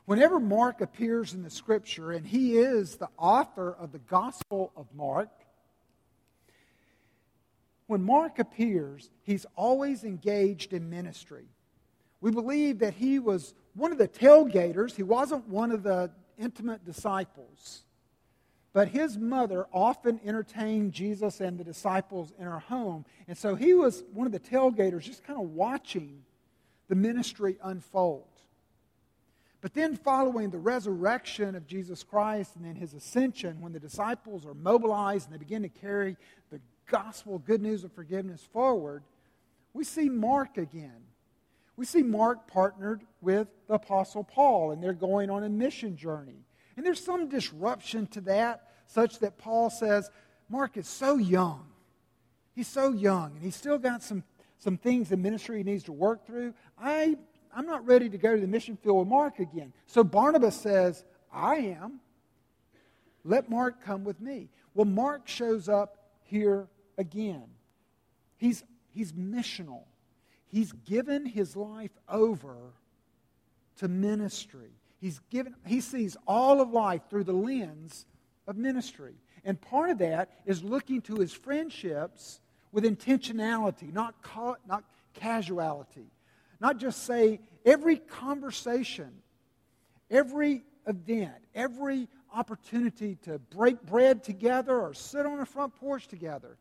Whenever 0.06 0.40
Mark 0.40 0.80
appears 0.80 1.34
in 1.34 1.44
the 1.44 1.50
scripture, 1.50 2.12
and 2.12 2.26
he 2.26 2.58
is 2.58 2.96
the 2.96 3.10
author 3.18 3.74
of 3.74 3.92
the 3.92 4.00
Gospel 4.00 4.72
of 4.76 4.88
Mark, 4.94 5.30
when 7.88 8.04
Mark 8.04 8.40
appears, 8.40 9.10
he's 9.24 9.46
always 9.56 10.04
engaged 10.04 10.74
in 10.74 10.90
ministry. 10.90 11.46
We 12.22 12.32
believe 12.32 12.80
that 12.80 12.94
he 12.94 13.20
was 13.20 13.54
one 13.76 13.92
of 13.92 13.98
the 13.98 14.08
tailgaters. 14.08 14.96
He 14.96 15.04
wasn't 15.04 15.48
one 15.48 15.72
of 15.72 15.84
the 15.84 16.12
intimate 16.38 16.86
disciples. 16.86 17.84
But 18.74 18.90
his 18.90 19.18
mother 19.18 19.68
often 19.74 20.20
entertained 20.24 20.94
Jesus 20.94 21.42
and 21.42 21.58
the 21.58 21.64
disciples 21.64 22.32
in 22.38 22.46
her 22.46 22.60
home. 22.60 23.06
And 23.28 23.38
so 23.38 23.56
he 23.56 23.74
was 23.74 24.04
one 24.14 24.28
of 24.28 24.34
the 24.34 24.40
tailgaters, 24.40 25.02
just 25.02 25.24
kind 25.24 25.40
of 25.40 25.50
watching 25.50 26.24
the 26.88 26.96
ministry 26.96 27.58
unfold. 27.64 28.28
But 29.62 29.74
then, 29.74 29.96
following 29.96 30.52
the 30.52 30.60
resurrection 30.60 31.56
of 31.56 31.66
Jesus 31.66 32.04
Christ 32.04 32.56
and 32.56 32.64
then 32.64 32.76
his 32.76 32.94
ascension, 32.94 33.60
when 33.60 33.74
the 33.74 33.80
disciples 33.80 34.46
are 34.46 34.54
mobilized 34.54 35.26
and 35.26 35.34
they 35.34 35.40
begin 35.40 35.64
to 35.64 35.70
carry 35.70 36.16
the 36.52 36.60
gospel, 36.86 37.40
good 37.40 37.62
news 37.62 37.84
of 37.84 37.92
forgiveness 37.92 38.48
forward, 38.54 39.04
we 39.74 39.84
see 39.84 40.10
Mark 40.10 40.58
again 40.58 41.07
we 41.78 41.86
see 41.86 42.02
Mark 42.02 42.48
partnered 42.48 43.04
with 43.22 43.48
the 43.68 43.76
Apostle 43.76 44.24
Paul, 44.24 44.72
and 44.72 44.84
they're 44.84 44.94
going 44.94 45.30
on 45.30 45.44
a 45.44 45.50
mission 45.50 45.96
journey. 45.96 46.44
And 46.76 46.86
there's 46.86 47.04
some 47.04 47.30
disruption 47.30 48.08
to 48.08 48.22
that, 48.22 48.64
such 48.88 49.20
that 49.20 49.38
Paul 49.38 49.70
says, 49.70 50.10
Mark 50.50 50.76
is 50.76 50.88
so 50.88 51.18
young. 51.18 51.68
He's 52.54 52.68
so 52.68 52.92
young, 52.92 53.34
and 53.36 53.44
he's 53.44 53.56
still 53.56 53.78
got 53.78 54.02
some, 54.02 54.24
some 54.58 54.78
things 54.78 55.12
in 55.12 55.22
ministry 55.22 55.58
he 55.60 55.64
needs 55.64 55.84
to 55.84 55.92
work 55.92 56.26
through. 56.26 56.56
I, 56.80 57.16
I'm 57.56 57.68
not 57.68 57.86
ready 57.86 58.10
to 58.10 58.18
go 58.18 58.34
to 58.34 58.42
the 58.42 58.48
mission 58.48 58.76
field 58.76 58.98
with 58.98 59.08
Mark 59.08 59.38
again. 59.38 59.72
So 59.86 60.04
Barnabas 60.04 60.56
says, 60.60 61.06
I 61.32 61.58
am. 61.58 62.00
Let 63.24 63.50
Mark 63.50 63.84
come 63.84 64.04
with 64.04 64.20
me. 64.20 64.50
Well, 64.74 64.86
Mark 64.86 65.28
shows 65.28 65.70
up 65.70 65.98
here 66.24 66.68
again. 66.98 67.44
He's, 68.38 68.64
he's 68.90 69.14
missional. 69.14 69.84
He's 70.48 70.72
given 70.72 71.26
his 71.26 71.56
life 71.56 71.92
over 72.08 72.56
to 73.78 73.88
ministry. 73.88 74.72
He's 75.00 75.20
given, 75.30 75.56
he 75.66 75.82
sees 75.82 76.18
all 76.26 76.62
of 76.62 76.72
life 76.72 77.02
through 77.10 77.26
the 77.26 77.34
lens 77.34 78.06
of 78.48 78.58
ministry. 78.58 79.16
And 79.44 79.60
part 79.60 79.90
of 79.90 80.00
that 80.00 80.32
is 80.46 80.64
looking 80.64 81.02
to 81.04 81.16
his 81.16 81.34
friendships 81.34 82.40
with 82.72 82.84
intentionality, 82.84 83.94
not, 83.94 84.22
ca- 84.22 84.56
not 84.68 84.84
casuality. 85.14 86.12
Not 86.60 86.78
just 86.78 87.04
say 87.04 87.40
every 87.66 87.98
conversation, 87.98 89.12
every 90.10 90.64
event, 90.88 91.36
every 91.54 92.08
opportunity 92.34 93.16
to 93.24 93.40
break 93.40 93.82
bread 93.84 94.24
together 94.24 94.80
or 94.80 94.94
sit 94.94 95.26
on 95.26 95.40
a 95.40 95.46
front 95.46 95.76
porch 95.76 96.08
together. 96.08 96.58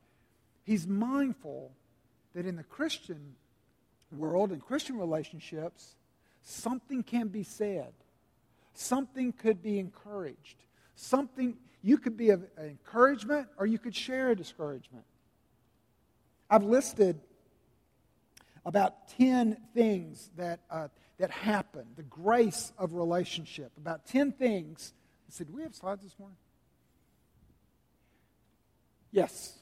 He's 0.65 0.87
mindful 0.87 1.73
that 2.35 2.47
in 2.47 2.57
the 2.57 2.65
Christian 2.65 3.35
world 4.13 4.53
and 4.53 4.63
Christian 4.63 4.99
relationships, 4.99 5.97
something 6.43 7.03
can 7.03 7.29
be 7.29 7.43
said. 7.43 7.93
Something 8.75 9.33
could 9.33 9.63
be 9.63 9.79
encouraged. 9.79 10.57
Something, 10.95 11.57
you 11.83 11.99
could 11.99 12.17
be 12.17 12.31
an 12.31 12.47
encouragement 12.59 13.49
or 13.59 13.67
you 13.67 13.79
could 13.79 13.95
share 13.95 14.31
a 14.31 14.37
discouragement. 14.37 15.05
I've 16.49 16.65
listed 16.65 17.21
about 18.65 19.09
10 19.17 19.57
things 19.75 20.31
that, 20.37 20.61
uh, 20.71 20.89
that 21.19 21.31
happen, 21.31 21.87
the 21.97 22.03
grace 22.03 22.73
of 22.77 22.95
relationship. 22.95 23.73
About 23.79 24.07
10 24.07 24.33
things. 24.33 24.93
I 25.29 25.33
said, 25.33 25.47
do 25.47 25.55
we 25.55 25.63
have 25.63 25.75
slides 25.75 26.03
this 26.03 26.19
morning? 26.19 26.37
Yes. 29.11 29.59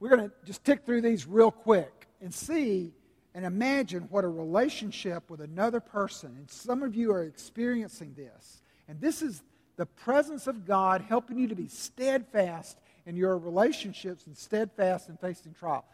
We're 0.00 0.08
going 0.08 0.28
to 0.28 0.32
just 0.44 0.64
tick 0.64 0.84
through 0.84 1.02
these 1.02 1.26
real 1.26 1.50
quick 1.50 2.06
and 2.20 2.32
see 2.32 2.92
and 3.38 3.46
imagine 3.46 4.02
what 4.10 4.24
a 4.24 4.28
relationship 4.28 5.30
with 5.30 5.40
another 5.40 5.78
person, 5.78 6.34
and 6.38 6.50
some 6.50 6.82
of 6.82 6.96
you 6.96 7.12
are 7.12 7.22
experiencing 7.22 8.12
this. 8.16 8.62
And 8.88 9.00
this 9.00 9.22
is 9.22 9.44
the 9.76 9.86
presence 9.86 10.48
of 10.48 10.66
God 10.66 11.04
helping 11.08 11.38
you 11.38 11.46
to 11.46 11.54
be 11.54 11.68
steadfast 11.68 12.76
in 13.06 13.14
your 13.14 13.38
relationships 13.38 14.26
and 14.26 14.36
steadfast 14.36 15.08
in 15.08 15.16
facing 15.18 15.54
trial. 15.54 15.84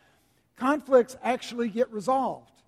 Conflicts 0.56 1.18
actually 1.22 1.68
get 1.68 1.92
resolved. 1.92 2.62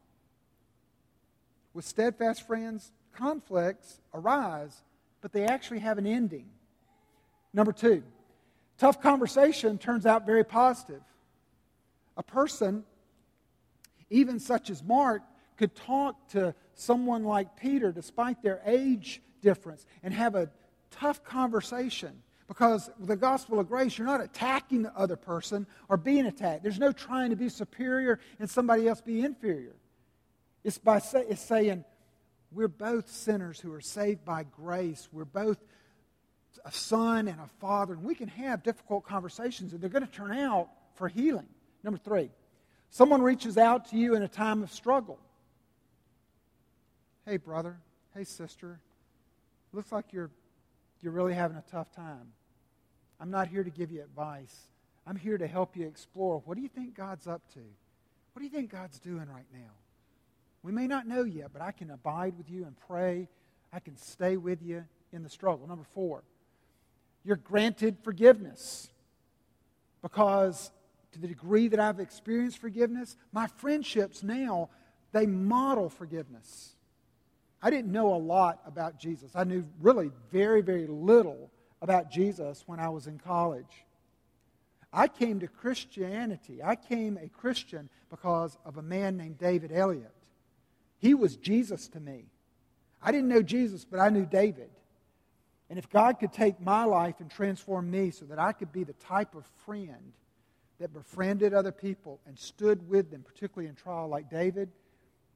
With 1.72 1.86
steadfast 1.86 2.46
friends, 2.46 2.92
conflicts 3.14 4.02
arise, 4.12 4.82
but 5.22 5.32
they 5.32 5.46
actually 5.46 5.78
have 5.78 5.96
an 5.96 6.06
ending. 6.06 6.50
Number 7.54 7.72
two, 7.72 8.02
tough 8.76 9.00
conversation 9.00 9.78
turns 9.78 10.04
out 10.04 10.26
very 10.26 10.44
positive. 10.44 11.00
A 12.18 12.22
person, 12.22 12.84
even 14.10 14.38
such 14.38 14.70
as 14.70 14.82
Mark, 14.82 15.22
could 15.56 15.74
talk 15.74 16.28
to 16.28 16.54
someone 16.74 17.24
like 17.24 17.56
Peter, 17.56 17.92
despite 17.92 18.42
their 18.42 18.60
age 18.66 19.22
difference, 19.40 19.86
and 20.02 20.12
have 20.12 20.34
a 20.34 20.50
tough 20.90 21.24
conversation. 21.24 22.22
Because 22.48 22.90
with 22.98 23.08
the 23.08 23.16
gospel 23.16 23.58
of 23.58 23.68
grace, 23.68 23.98
you're 23.98 24.06
not 24.06 24.20
attacking 24.20 24.82
the 24.82 24.96
other 24.96 25.16
person 25.16 25.66
or 25.88 25.96
being 25.96 26.26
attacked. 26.26 26.62
There's 26.62 26.78
no 26.78 26.92
trying 26.92 27.30
to 27.30 27.36
be 27.36 27.48
superior 27.48 28.20
and 28.38 28.48
somebody 28.48 28.86
else 28.86 29.00
be 29.00 29.22
inferior. 29.22 29.74
It's 30.62 30.78
by 30.78 31.00
say, 31.00 31.24
it's 31.28 31.40
saying, 31.40 31.84
we're 32.52 32.68
both 32.68 33.10
sinners 33.10 33.58
who 33.58 33.72
are 33.72 33.80
saved 33.80 34.24
by 34.24 34.44
grace. 34.44 35.08
We're 35.12 35.24
both 35.24 35.58
a 36.64 36.72
son 36.72 37.28
and 37.28 37.38
a 37.40 37.48
father, 37.60 37.94
and 37.94 38.02
we 38.02 38.14
can 38.14 38.28
have 38.28 38.62
difficult 38.62 39.04
conversations, 39.04 39.72
and 39.72 39.80
they're 39.80 39.90
going 39.90 40.06
to 40.06 40.12
turn 40.12 40.32
out 40.32 40.68
for 40.94 41.08
healing. 41.08 41.46
Number 41.82 41.98
three, 41.98 42.30
someone 42.90 43.22
reaches 43.22 43.58
out 43.58 43.90
to 43.90 43.96
you 43.96 44.14
in 44.14 44.22
a 44.22 44.28
time 44.28 44.62
of 44.62 44.72
struggle. 44.72 45.18
Hey, 47.24 47.36
brother. 47.36 47.78
Hey, 48.14 48.24
sister. 48.24 48.80
Looks 49.72 49.92
like 49.92 50.12
you're, 50.12 50.30
you're 51.00 51.12
really 51.12 51.34
having 51.34 51.56
a 51.56 51.64
tough 51.70 51.90
time. 51.92 52.32
I'm 53.20 53.30
not 53.30 53.48
here 53.48 53.64
to 53.64 53.70
give 53.70 53.90
you 53.90 54.02
advice. 54.02 54.54
I'm 55.06 55.16
here 55.16 55.38
to 55.38 55.46
help 55.46 55.76
you 55.76 55.86
explore 55.86 56.42
what 56.44 56.56
do 56.56 56.62
you 56.62 56.68
think 56.68 56.94
God's 56.94 57.26
up 57.26 57.42
to? 57.54 57.60
What 58.32 58.40
do 58.40 58.44
you 58.44 58.50
think 58.50 58.70
God's 58.70 58.98
doing 58.98 59.26
right 59.28 59.46
now? 59.52 59.70
We 60.62 60.72
may 60.72 60.86
not 60.86 61.06
know 61.06 61.22
yet, 61.22 61.50
but 61.52 61.62
I 61.62 61.70
can 61.70 61.90
abide 61.90 62.36
with 62.36 62.50
you 62.50 62.64
and 62.64 62.76
pray. 62.88 63.28
I 63.72 63.80
can 63.80 63.96
stay 63.96 64.36
with 64.36 64.62
you 64.62 64.84
in 65.12 65.22
the 65.22 65.28
struggle. 65.28 65.66
Number 65.66 65.86
four, 65.94 66.22
you're 67.24 67.36
granted 67.36 67.96
forgiveness 68.02 68.88
because 70.02 70.70
to 71.16 71.22
the 71.22 71.28
degree 71.28 71.68
that 71.68 71.80
I've 71.80 71.98
experienced 71.98 72.58
forgiveness, 72.58 73.16
my 73.32 73.46
friendships 73.46 74.22
now, 74.22 74.68
they 75.12 75.26
model 75.26 75.88
forgiveness. 75.88 76.74
I 77.62 77.70
didn't 77.70 77.90
know 77.90 78.14
a 78.14 78.18
lot 78.18 78.60
about 78.66 78.98
Jesus. 78.98 79.30
I 79.34 79.44
knew 79.44 79.64
really 79.80 80.10
very, 80.30 80.60
very 80.60 80.86
little 80.86 81.50
about 81.80 82.10
Jesus 82.10 82.62
when 82.66 82.78
I 82.78 82.90
was 82.90 83.06
in 83.06 83.18
college. 83.18 83.86
I 84.92 85.08
came 85.08 85.40
to 85.40 85.48
Christianity. 85.48 86.62
I 86.62 86.76
came 86.76 87.18
a 87.18 87.28
Christian 87.28 87.88
because 88.10 88.56
of 88.64 88.76
a 88.76 88.82
man 88.82 89.16
named 89.16 89.38
David 89.38 89.72
Elliott. 89.72 90.14
He 90.98 91.14
was 91.14 91.36
Jesus 91.36 91.88
to 91.88 92.00
me. 92.00 92.26
I 93.02 93.10
didn't 93.10 93.28
know 93.28 93.42
Jesus, 93.42 93.84
but 93.84 94.00
I 94.00 94.10
knew 94.10 94.26
David. 94.26 94.70
And 95.70 95.78
if 95.78 95.88
God 95.88 96.18
could 96.20 96.32
take 96.32 96.60
my 96.60 96.84
life 96.84 97.16
and 97.20 97.30
transform 97.30 97.90
me 97.90 98.10
so 98.10 98.26
that 98.26 98.38
I 98.38 98.52
could 98.52 98.70
be 98.70 98.84
the 98.84 98.92
type 98.94 99.34
of 99.34 99.46
friend 99.64 100.12
that 100.78 100.92
befriended 100.92 101.54
other 101.54 101.72
people 101.72 102.20
and 102.26 102.38
stood 102.38 102.88
with 102.88 103.10
them, 103.10 103.22
particularly 103.22 103.68
in 103.68 103.74
trial 103.74 104.08
like 104.08 104.30
David, 104.30 104.70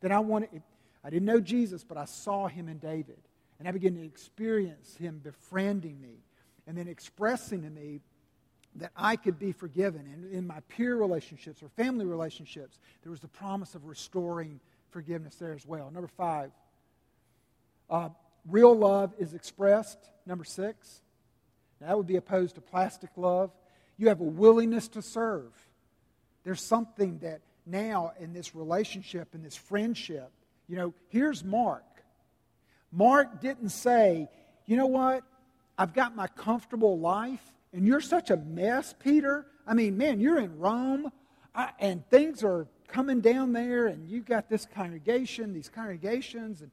then 0.01 0.13
I 0.13 0.19
wanted, 0.19 0.63
I 1.05 1.11
didn't 1.11 1.27
know 1.27 1.41
Jesus, 1.41 1.85
but 1.85 1.97
I 1.97 2.05
saw 2.05 2.47
him 2.47 2.69
in 2.69 2.79
David. 2.79 3.19
And 3.59 3.69
I 3.69 3.73
began 3.73 3.95
to 3.95 4.05
experience 4.05 4.97
him 4.97 5.21
befriending 5.23 6.01
me 6.01 6.17
and 6.67 6.77
then 6.77 6.89
expressing 6.89 7.63
to 7.63 7.71
me 7.71 8.01
that 8.77 8.93
I 8.97 9.17
could 9.17 9.39
be 9.39 9.53
forgiven. 9.53 10.09
And 10.13 10.33
in 10.33 10.47
my 10.47 10.61
peer 10.69 10.97
relationships 10.97 11.63
or 11.63 11.69
family 11.69 12.07
relationships, 12.07 12.79
there 13.03 13.11
was 13.11 13.21
the 13.21 13.29
promise 13.29 13.75
of 13.75 13.85
restoring 13.85 14.61
forgiveness 14.91 15.35
there 15.35 15.53
as 15.53 15.67
well. 15.67 15.91
Number 15.91 16.09
five, 16.09 16.51
uh, 17.91 18.11
real 18.49 18.75
love 18.75 19.13
is 19.19 19.35
expressed. 19.35 19.99
Number 20.25 20.45
six, 20.45 21.03
that 21.81 21.97
would 21.97 22.07
be 22.07 22.17
opposed 22.17 22.55
to 22.55 22.61
plastic 22.61 23.11
love. 23.17 23.51
You 24.01 24.09
have 24.09 24.23
a 24.23 24.25
willingness 24.25 24.89
to 24.89 25.03
serve. 25.03 25.53
There's 26.43 26.63
something 26.63 27.19
that 27.19 27.43
now 27.67 28.15
in 28.19 28.33
this 28.33 28.55
relationship, 28.55 29.35
in 29.35 29.43
this 29.43 29.57
friendship, 29.57 30.31
you 30.69 30.77
know, 30.77 30.95
here's 31.11 31.45
Mark. 31.45 31.85
Mark 32.91 33.43
didn't 33.43 33.69
say, 33.69 34.31
you 34.65 34.79
know 34.79 34.87
what? 34.87 35.23
I've 35.77 35.93
got 35.93 36.17
my 36.17 36.29
comfortable 36.29 36.99
life, 36.99 37.43
and 37.75 37.87
you're 37.87 38.01
such 38.01 38.31
a 38.31 38.39
mess, 38.39 38.95
Peter. 38.99 39.45
I 39.67 39.75
mean, 39.75 39.99
man, 39.99 40.19
you're 40.19 40.39
in 40.39 40.59
Rome, 40.59 41.13
I, 41.55 41.73
and 41.79 42.03
things 42.09 42.43
are 42.43 42.69
coming 42.89 43.21
down 43.21 43.53
there 43.53 43.87
and 43.87 44.09
you've 44.09 44.25
got 44.25 44.49
this 44.49 44.67
congregation, 44.75 45.53
these 45.53 45.69
congregations, 45.69 46.63
and 46.63 46.71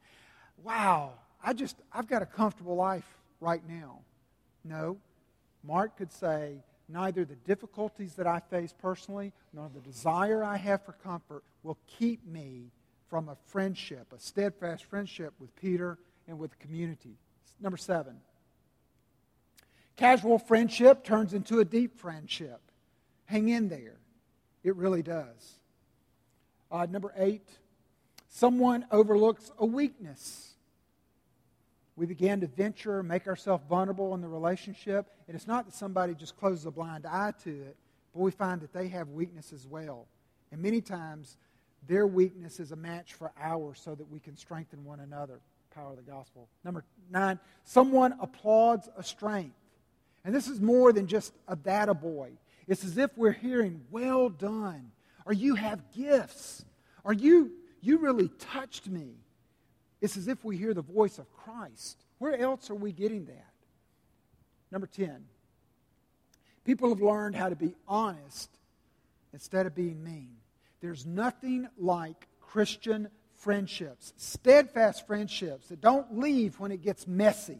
wow, 0.64 1.12
I 1.44 1.52
just, 1.52 1.76
I've 1.92 2.08
got 2.08 2.22
a 2.22 2.26
comfortable 2.26 2.76
life 2.76 3.06
right 3.38 3.62
now. 3.68 3.98
No. 4.64 4.96
Mark 5.62 5.98
could 5.98 6.10
say, 6.10 6.62
neither 6.88 7.24
the 7.24 7.36
difficulties 7.36 8.14
that 8.14 8.26
I 8.26 8.40
face 8.40 8.74
personally 8.80 9.32
nor 9.52 9.70
the 9.72 9.80
desire 9.80 10.42
I 10.42 10.56
have 10.56 10.84
for 10.84 10.92
comfort 10.92 11.44
will 11.62 11.78
keep 11.86 12.26
me 12.26 12.70
from 13.08 13.28
a 13.28 13.36
friendship, 13.46 14.12
a 14.12 14.18
steadfast 14.18 14.84
friendship 14.84 15.34
with 15.38 15.54
Peter 15.56 15.98
and 16.26 16.38
with 16.38 16.50
the 16.50 16.56
community. 16.56 17.16
Number 17.60 17.76
seven, 17.76 18.16
casual 19.96 20.38
friendship 20.38 21.04
turns 21.04 21.34
into 21.34 21.60
a 21.60 21.64
deep 21.64 21.98
friendship. 21.98 22.60
Hang 23.26 23.48
in 23.48 23.68
there. 23.68 23.96
It 24.62 24.76
really 24.76 25.02
does. 25.02 25.58
Uh, 26.70 26.86
number 26.88 27.12
eight, 27.16 27.48
someone 28.28 28.84
overlooks 28.90 29.50
a 29.58 29.66
weakness. 29.66 30.47
We 31.98 32.06
began 32.06 32.40
to 32.40 32.46
venture, 32.46 33.02
make 33.02 33.26
ourselves 33.26 33.64
vulnerable 33.68 34.14
in 34.14 34.20
the 34.20 34.28
relationship. 34.28 35.06
And 35.26 35.34
it's 35.34 35.46
not 35.46 35.66
that 35.66 35.74
somebody 35.74 36.14
just 36.14 36.36
closes 36.38 36.66
a 36.66 36.70
blind 36.70 37.06
eye 37.06 37.32
to 37.44 37.50
it, 37.50 37.76
but 38.14 38.20
we 38.20 38.30
find 38.30 38.60
that 38.60 38.72
they 38.72 38.88
have 38.88 39.08
weakness 39.10 39.52
as 39.52 39.66
well. 39.66 40.06
And 40.52 40.62
many 40.62 40.80
times, 40.80 41.36
their 41.86 42.06
weakness 42.06 42.60
is 42.60 42.72
a 42.72 42.76
match 42.76 43.14
for 43.14 43.32
ours 43.40 43.80
so 43.82 43.94
that 43.94 44.10
we 44.10 44.18
can 44.20 44.36
strengthen 44.36 44.84
one 44.84 45.00
another. 45.00 45.40
Power 45.74 45.90
of 45.90 45.96
the 45.96 46.10
gospel. 46.10 46.48
Number 46.64 46.84
nine, 47.10 47.38
someone 47.64 48.14
applauds 48.20 48.88
a 48.96 49.02
strength. 49.02 49.54
And 50.24 50.34
this 50.34 50.48
is 50.48 50.60
more 50.60 50.92
than 50.92 51.06
just 51.06 51.34
a 51.46 51.54
data 51.54 51.94
boy. 51.94 52.30
It's 52.66 52.84
as 52.84 52.98
if 52.98 53.16
we're 53.16 53.32
hearing, 53.32 53.82
well 53.90 54.28
done 54.28 54.90
or 55.28 55.34
you 55.34 55.54
have 55.56 55.82
gifts, 55.94 56.64
or 57.04 57.12
you, 57.12 57.52
you 57.82 57.98
really 57.98 58.28
touched 58.38 58.88
me. 58.88 59.10
It's 60.00 60.16
as 60.16 60.28
if 60.28 60.44
we 60.44 60.56
hear 60.56 60.74
the 60.74 60.82
voice 60.82 61.18
of 61.18 61.32
Christ. 61.32 62.04
Where 62.18 62.38
else 62.38 62.70
are 62.70 62.74
we 62.74 62.92
getting 62.92 63.26
that? 63.26 63.52
Number 64.70 64.86
10, 64.86 65.24
people 66.64 66.90
have 66.90 67.00
learned 67.00 67.34
how 67.34 67.48
to 67.48 67.56
be 67.56 67.74
honest 67.86 68.50
instead 69.32 69.66
of 69.66 69.74
being 69.74 70.04
mean. 70.04 70.36
There's 70.80 71.06
nothing 71.06 71.68
like 71.78 72.28
Christian 72.40 73.08
friendships, 73.34 74.12
steadfast 74.16 75.06
friendships 75.06 75.68
that 75.68 75.80
don't 75.80 76.18
leave 76.18 76.60
when 76.60 76.70
it 76.70 76.82
gets 76.82 77.06
messy. 77.06 77.58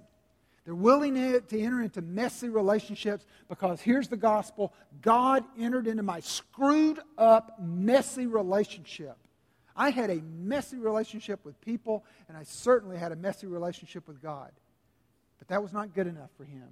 They're 0.65 0.75
willing 0.75 1.15
to 1.15 1.61
enter 1.61 1.81
into 1.81 2.03
messy 2.03 2.51
relationships 2.51 3.25
because 3.49 3.81
here's 3.81 4.09
the 4.09 4.19
gospel 4.19 4.75
God 5.01 5.45
entered 5.59 5.87
into 5.87 6.03
my 6.03 6.21
screwed 6.21 6.99
up, 7.17 7.59
messy 7.59 8.27
relationship. 8.27 9.17
I 9.79 9.91
had 9.91 10.11
a 10.11 10.21
messy 10.21 10.77
relationship 10.77 11.45
with 11.45 11.59
people, 11.61 12.05
and 12.29 12.37
I 12.37 12.43
certainly 12.43 12.99
had 12.99 13.13
a 13.13 13.17
messy 13.17 13.47
relationship 13.47 14.09
with 14.09 14.21
God. 14.21 14.51
But 15.39 15.47
that 15.49 15.63
was 15.63 15.73
not 15.73 15.95
good 15.95 16.09
enough 16.09 16.31
for 16.37 16.45
him. 16.45 16.67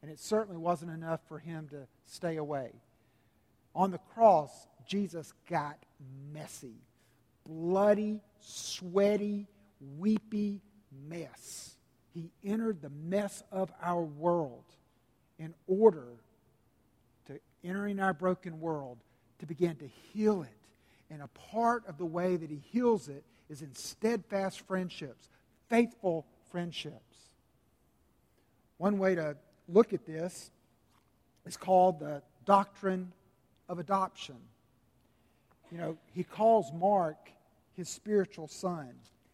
And 0.00 0.10
it 0.10 0.20
certainly 0.20 0.56
wasn't 0.56 0.92
enough 0.92 1.20
for 1.26 1.40
him 1.40 1.68
to 1.70 1.88
stay 2.06 2.36
away. 2.36 2.70
On 3.74 3.90
the 3.90 3.98
cross, 4.14 4.50
Jesus 4.86 5.32
got 5.50 5.76
messy. 6.32 6.76
Bloody, 7.44 8.20
sweaty, 8.40 9.48
weepy 9.98 10.60
mess. 11.08 11.74
He 12.14 12.30
entered 12.44 12.80
the 12.80 12.90
mess 12.90 13.42
of 13.50 13.72
our 13.82 14.02
world 14.02 14.64
in 15.36 15.52
order 15.66 16.06
to 17.26 17.40
entering 17.64 17.98
our 17.98 18.12
broken 18.12 18.60
world 18.60 18.98
to 19.40 19.46
begin 19.46 19.74
to 19.76 19.88
heal 20.12 20.42
it. 20.42 20.61
And 21.12 21.20
a 21.20 21.28
part 21.28 21.86
of 21.86 21.98
the 21.98 22.06
way 22.06 22.36
that 22.36 22.48
he 22.48 22.56
heals 22.56 23.08
it 23.08 23.22
is 23.50 23.60
in 23.60 23.74
steadfast 23.74 24.66
friendships, 24.66 25.28
faithful 25.68 26.26
friendships. 26.50 27.16
One 28.78 28.98
way 28.98 29.14
to 29.16 29.36
look 29.68 29.92
at 29.92 30.06
this 30.06 30.50
is 31.44 31.56
called 31.56 32.00
the, 32.00 32.22
doctrine 32.44 33.12
of 33.68 33.78
adoption. 33.78 34.36
You 35.70 35.78
know, 35.78 35.98
he 36.12 36.24
calls 36.24 36.72
Mark 36.72 37.30
his 37.76 37.88
spiritual 37.88 38.48
son. 38.48 38.90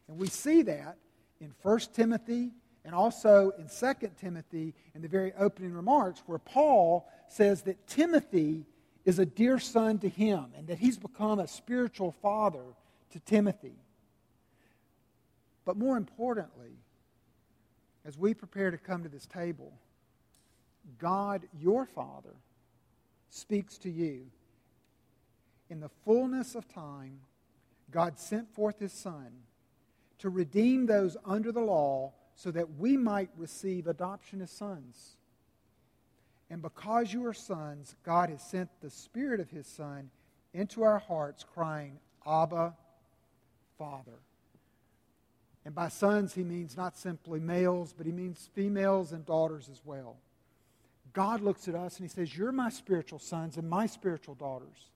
And 0.08 0.18
we 0.18 0.28
see 0.28 0.62
that 0.62 0.96
in 1.40 1.54
1 1.62 1.78
Timothy 1.94 2.52
and 2.84 2.94
also 2.94 3.52
in 3.58 3.68
2 3.68 4.10
Timothy 4.20 4.74
in 4.94 5.02
the 5.02 5.08
very 5.08 5.32
opening 5.38 5.72
remarks, 5.72 6.22
where 6.26 6.38
Paul 6.38 7.08
says 7.28 7.62
that 7.62 7.86
Timothy 7.86 8.66
is 9.04 9.18
a 9.18 9.26
dear 9.26 9.58
son 9.58 9.98
to 9.98 10.08
him 10.08 10.46
and 10.56 10.66
that 10.68 10.78
he's 10.78 10.98
become 10.98 11.38
a 11.38 11.48
spiritual 11.48 12.12
father 12.12 12.64
to 13.10 13.20
Timothy. 13.20 13.76
But 15.64 15.76
more 15.76 15.96
importantly, 15.96 16.78
as 18.04 18.16
we 18.16 18.32
prepare 18.34 18.70
to 18.70 18.78
come 18.78 19.02
to 19.02 19.08
this 19.08 19.26
table, 19.26 19.72
God, 20.98 21.46
your 21.60 21.84
Father, 21.84 22.34
speaks 23.28 23.76
to 23.78 23.90
you. 23.90 24.26
In 25.68 25.80
the 25.80 25.90
fullness 26.06 26.54
of 26.54 26.66
time, 26.66 27.20
God 27.90 28.18
sent 28.18 28.54
forth 28.54 28.78
his 28.78 28.92
Son 28.92 29.28
to 30.20 30.30
redeem 30.30 30.86
those 30.86 31.16
under 31.24 31.52
the 31.52 31.60
law 31.60 32.14
so 32.34 32.50
that 32.50 32.78
we 32.78 32.96
might 32.96 33.30
receive 33.36 33.86
adoption 33.86 34.40
as 34.40 34.50
sons. 34.50 35.17
And 36.50 36.62
because 36.62 37.12
you 37.12 37.26
are 37.26 37.34
sons, 37.34 37.94
God 38.04 38.30
has 38.30 38.42
sent 38.42 38.70
the 38.80 38.90
Spirit 38.90 39.40
of 39.40 39.50
his 39.50 39.66
Son 39.66 40.10
into 40.54 40.82
our 40.82 40.98
hearts, 40.98 41.44
crying, 41.44 41.98
Abba, 42.26 42.74
Father. 43.78 44.20
And 45.64 45.74
by 45.74 45.88
sons, 45.88 46.32
he 46.32 46.42
means 46.42 46.76
not 46.76 46.96
simply 46.96 47.40
males, 47.40 47.92
but 47.96 48.06
he 48.06 48.12
means 48.12 48.48
females 48.54 49.12
and 49.12 49.26
daughters 49.26 49.68
as 49.70 49.82
well. 49.84 50.16
God 51.12 51.42
looks 51.42 51.68
at 51.68 51.74
us 51.74 51.98
and 51.98 52.08
he 52.08 52.14
says, 52.14 52.36
You're 52.36 52.52
my 52.52 52.70
spiritual 52.70 53.18
sons 53.18 53.56
and 53.56 53.68
my 53.68 53.86
spiritual 53.86 54.34
daughters. 54.34 54.90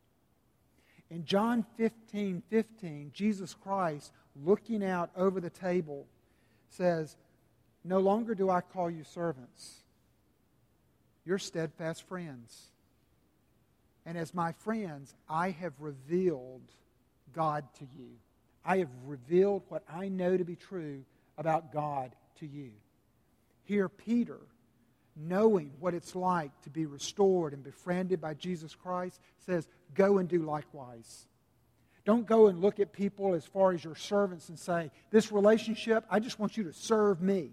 In 1.10 1.26
John 1.26 1.66
15 1.76 2.42
15, 2.48 3.10
Jesus 3.12 3.54
Christ, 3.54 4.12
looking 4.34 4.82
out 4.82 5.10
over 5.14 5.40
the 5.40 5.50
table, 5.50 6.06
says, 6.70 7.16
No 7.84 7.98
longer 7.98 8.34
do 8.34 8.48
I 8.48 8.62
call 8.62 8.90
you 8.90 9.04
servants. 9.04 9.81
You're 11.24 11.38
steadfast 11.38 12.02
friends. 12.08 12.70
And 14.04 14.18
as 14.18 14.34
my 14.34 14.52
friends, 14.52 15.14
I 15.28 15.50
have 15.50 15.74
revealed 15.78 16.62
God 17.32 17.64
to 17.78 17.84
you. 17.96 18.10
I 18.64 18.78
have 18.78 18.90
revealed 19.06 19.62
what 19.68 19.82
I 19.92 20.08
know 20.08 20.36
to 20.36 20.44
be 20.44 20.56
true 20.56 21.04
about 21.38 21.72
God 21.72 22.14
to 22.40 22.46
you. 22.46 22.70
Here, 23.64 23.88
Peter, 23.88 24.38
knowing 25.16 25.72
what 25.78 25.94
it's 25.94 26.14
like 26.14 26.50
to 26.62 26.70
be 26.70 26.86
restored 26.86 27.52
and 27.52 27.62
befriended 27.62 28.20
by 28.20 28.34
Jesus 28.34 28.74
Christ, 28.74 29.20
says, 29.46 29.68
Go 29.94 30.18
and 30.18 30.28
do 30.28 30.42
likewise. 30.42 31.26
Don't 32.04 32.26
go 32.26 32.48
and 32.48 32.60
look 32.60 32.80
at 32.80 32.92
people 32.92 33.34
as 33.34 33.44
far 33.44 33.72
as 33.72 33.84
your 33.84 33.94
servants 33.94 34.48
and 34.48 34.58
say, 34.58 34.90
This 35.10 35.30
relationship, 35.30 36.04
I 36.10 36.18
just 36.18 36.38
want 36.38 36.56
you 36.56 36.64
to 36.64 36.72
serve 36.72 37.20
me. 37.20 37.50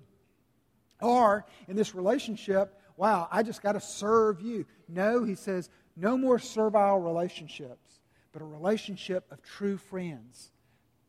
Or 1.01 1.45
in 1.67 1.75
this 1.75 1.95
relationship, 1.95 2.78
wow, 2.99 3.27
I 3.31 3.43
just 3.43 3.62
got 3.62 3.71
to 3.71 3.81
serve 3.81 4.41
you. 4.41 4.65
No, 4.88 5.23
he 5.23 5.35
says, 5.35 5.69
no 5.95 6.17
more 6.17 6.38
servile 6.38 6.99
relationships, 6.99 8.01
but 8.31 8.41
a 8.41 8.45
relationship 8.45 9.25
of 9.31 9.41
true 9.41 9.77
friends 9.77 10.51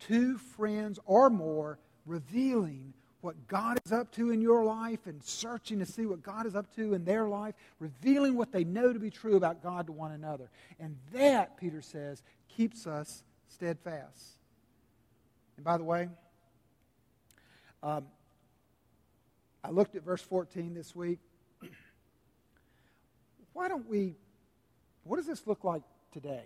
two 0.00 0.38
friends 0.38 0.98
or 1.04 1.30
more 1.30 1.78
revealing 2.06 2.92
what 3.20 3.46
God 3.46 3.78
is 3.84 3.92
up 3.92 4.10
to 4.12 4.30
in 4.30 4.40
your 4.40 4.64
life 4.64 5.06
and 5.06 5.22
searching 5.22 5.78
to 5.78 5.86
see 5.86 6.06
what 6.06 6.22
God 6.22 6.46
is 6.46 6.56
up 6.56 6.74
to 6.76 6.94
in 6.94 7.04
their 7.04 7.28
life, 7.28 7.54
revealing 7.78 8.34
what 8.34 8.50
they 8.50 8.64
know 8.64 8.92
to 8.92 8.98
be 8.98 9.10
true 9.10 9.36
about 9.36 9.62
God 9.62 9.86
to 9.86 9.92
one 9.92 10.12
another. 10.12 10.50
And 10.80 10.96
that, 11.12 11.58
Peter 11.58 11.82
says, 11.82 12.22
keeps 12.48 12.86
us 12.86 13.22
steadfast. 13.48 14.38
And 15.56 15.64
by 15.64 15.76
the 15.76 15.84
way, 15.84 16.08
um, 17.82 18.06
I 19.62 19.70
looked 19.70 19.96
at 19.96 20.02
verse 20.02 20.22
14 20.22 20.72
this 20.72 20.96
week. 20.96 21.18
Why 23.60 23.68
don't 23.68 23.90
we, 23.90 24.14
what 25.04 25.18
does 25.18 25.26
this 25.26 25.46
look 25.46 25.64
like 25.64 25.82
today? 26.14 26.44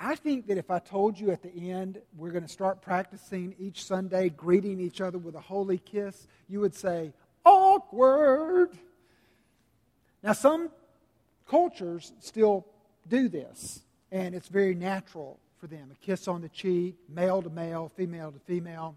I 0.00 0.16
think 0.16 0.48
that 0.48 0.58
if 0.58 0.68
I 0.68 0.80
told 0.80 1.16
you 1.16 1.30
at 1.30 1.44
the 1.44 1.70
end 1.70 2.00
we're 2.16 2.32
going 2.32 2.42
to 2.42 2.48
start 2.48 2.82
practicing 2.82 3.54
each 3.60 3.84
Sunday 3.84 4.30
greeting 4.30 4.80
each 4.80 5.00
other 5.00 5.16
with 5.16 5.36
a 5.36 5.40
holy 5.40 5.78
kiss, 5.78 6.26
you 6.48 6.58
would 6.58 6.74
say, 6.74 7.12
awkward. 7.44 8.70
Now, 10.24 10.32
some 10.32 10.70
cultures 11.48 12.10
still 12.18 12.66
do 13.06 13.28
this, 13.28 13.82
and 14.10 14.34
it's 14.34 14.48
very 14.48 14.74
natural 14.74 15.38
for 15.60 15.68
them 15.68 15.88
a 15.92 16.04
kiss 16.04 16.26
on 16.26 16.40
the 16.40 16.48
cheek, 16.48 16.96
male 17.08 17.42
to 17.42 17.50
male, 17.50 17.92
female 17.94 18.32
to 18.32 18.40
female. 18.40 18.96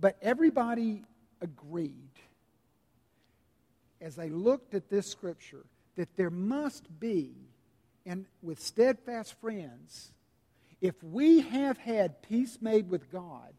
But 0.00 0.16
everybody 0.20 1.04
agreed 1.40 2.07
as 4.00 4.16
they 4.16 4.28
looked 4.28 4.74
at 4.74 4.88
this 4.88 5.06
scripture 5.06 5.64
that 5.96 6.16
there 6.16 6.30
must 6.30 6.84
be 7.00 7.32
and 8.06 8.24
with 8.40 8.60
steadfast 8.60 9.38
friends, 9.38 10.12
if 10.80 11.02
we 11.02 11.40
have 11.40 11.76
had 11.76 12.22
peace 12.22 12.58
made 12.60 12.88
with 12.88 13.12
God, 13.12 13.52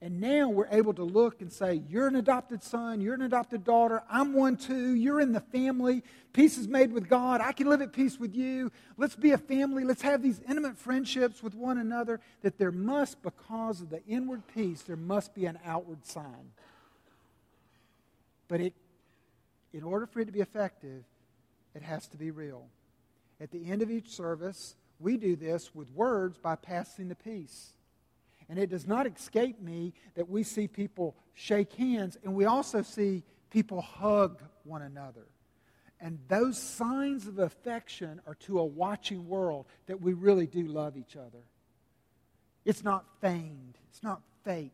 and 0.00 0.20
now 0.20 0.48
we're 0.48 0.68
able 0.70 0.92
to 0.94 1.04
look 1.04 1.40
and 1.40 1.52
say, 1.52 1.80
You're 1.88 2.08
an 2.08 2.16
adopted 2.16 2.62
son, 2.62 3.00
you're 3.00 3.14
an 3.14 3.22
adopted 3.22 3.62
daughter, 3.64 4.02
I'm 4.10 4.34
one 4.34 4.56
too, 4.56 4.94
you're 4.94 5.20
in 5.20 5.32
the 5.32 5.40
family, 5.40 6.02
peace 6.32 6.58
is 6.58 6.66
made 6.66 6.92
with 6.92 7.08
God, 7.08 7.40
I 7.40 7.52
can 7.52 7.68
live 7.68 7.80
at 7.80 7.92
peace 7.92 8.18
with 8.18 8.34
you, 8.34 8.72
let's 8.96 9.14
be 9.14 9.30
a 9.30 9.38
family, 9.38 9.84
let's 9.84 10.02
have 10.02 10.22
these 10.22 10.40
intimate 10.48 10.76
friendships 10.76 11.42
with 11.42 11.54
one 11.54 11.78
another, 11.78 12.20
that 12.42 12.58
there 12.58 12.72
must, 12.72 13.22
because 13.22 13.80
of 13.80 13.90
the 13.90 14.04
inward 14.06 14.42
peace, 14.52 14.82
there 14.82 14.96
must 14.96 15.34
be 15.34 15.46
an 15.46 15.58
outward 15.64 16.04
sign. 16.04 16.50
But 18.48 18.60
it, 18.60 18.74
in 19.74 19.82
order 19.82 20.06
for 20.06 20.20
it 20.20 20.26
to 20.26 20.32
be 20.32 20.40
effective, 20.40 21.04
it 21.74 21.82
has 21.82 22.06
to 22.08 22.16
be 22.16 22.30
real. 22.30 22.64
At 23.40 23.50
the 23.50 23.70
end 23.70 23.82
of 23.82 23.90
each 23.90 24.08
service, 24.08 24.76
we 25.00 25.16
do 25.16 25.34
this 25.34 25.74
with 25.74 25.90
words 25.90 26.38
by 26.38 26.54
passing 26.54 27.08
the 27.08 27.16
peace. 27.16 27.72
And 28.48 28.58
it 28.58 28.70
does 28.70 28.86
not 28.86 29.06
escape 29.06 29.60
me 29.60 29.92
that 30.14 30.30
we 30.30 30.44
see 30.44 30.68
people 30.68 31.16
shake 31.34 31.72
hands 31.72 32.16
and 32.22 32.34
we 32.34 32.44
also 32.44 32.82
see 32.82 33.24
people 33.50 33.80
hug 33.80 34.40
one 34.62 34.82
another. 34.82 35.26
And 36.00 36.18
those 36.28 36.56
signs 36.60 37.26
of 37.26 37.38
affection 37.38 38.20
are 38.26 38.34
to 38.40 38.60
a 38.60 38.64
watching 38.64 39.26
world 39.28 39.66
that 39.86 40.00
we 40.00 40.12
really 40.12 40.46
do 40.46 40.66
love 40.66 40.96
each 40.96 41.16
other. 41.16 41.42
It's 42.64 42.84
not 42.84 43.06
feigned, 43.20 43.76
it's 43.90 44.02
not 44.02 44.20
fake. 44.44 44.72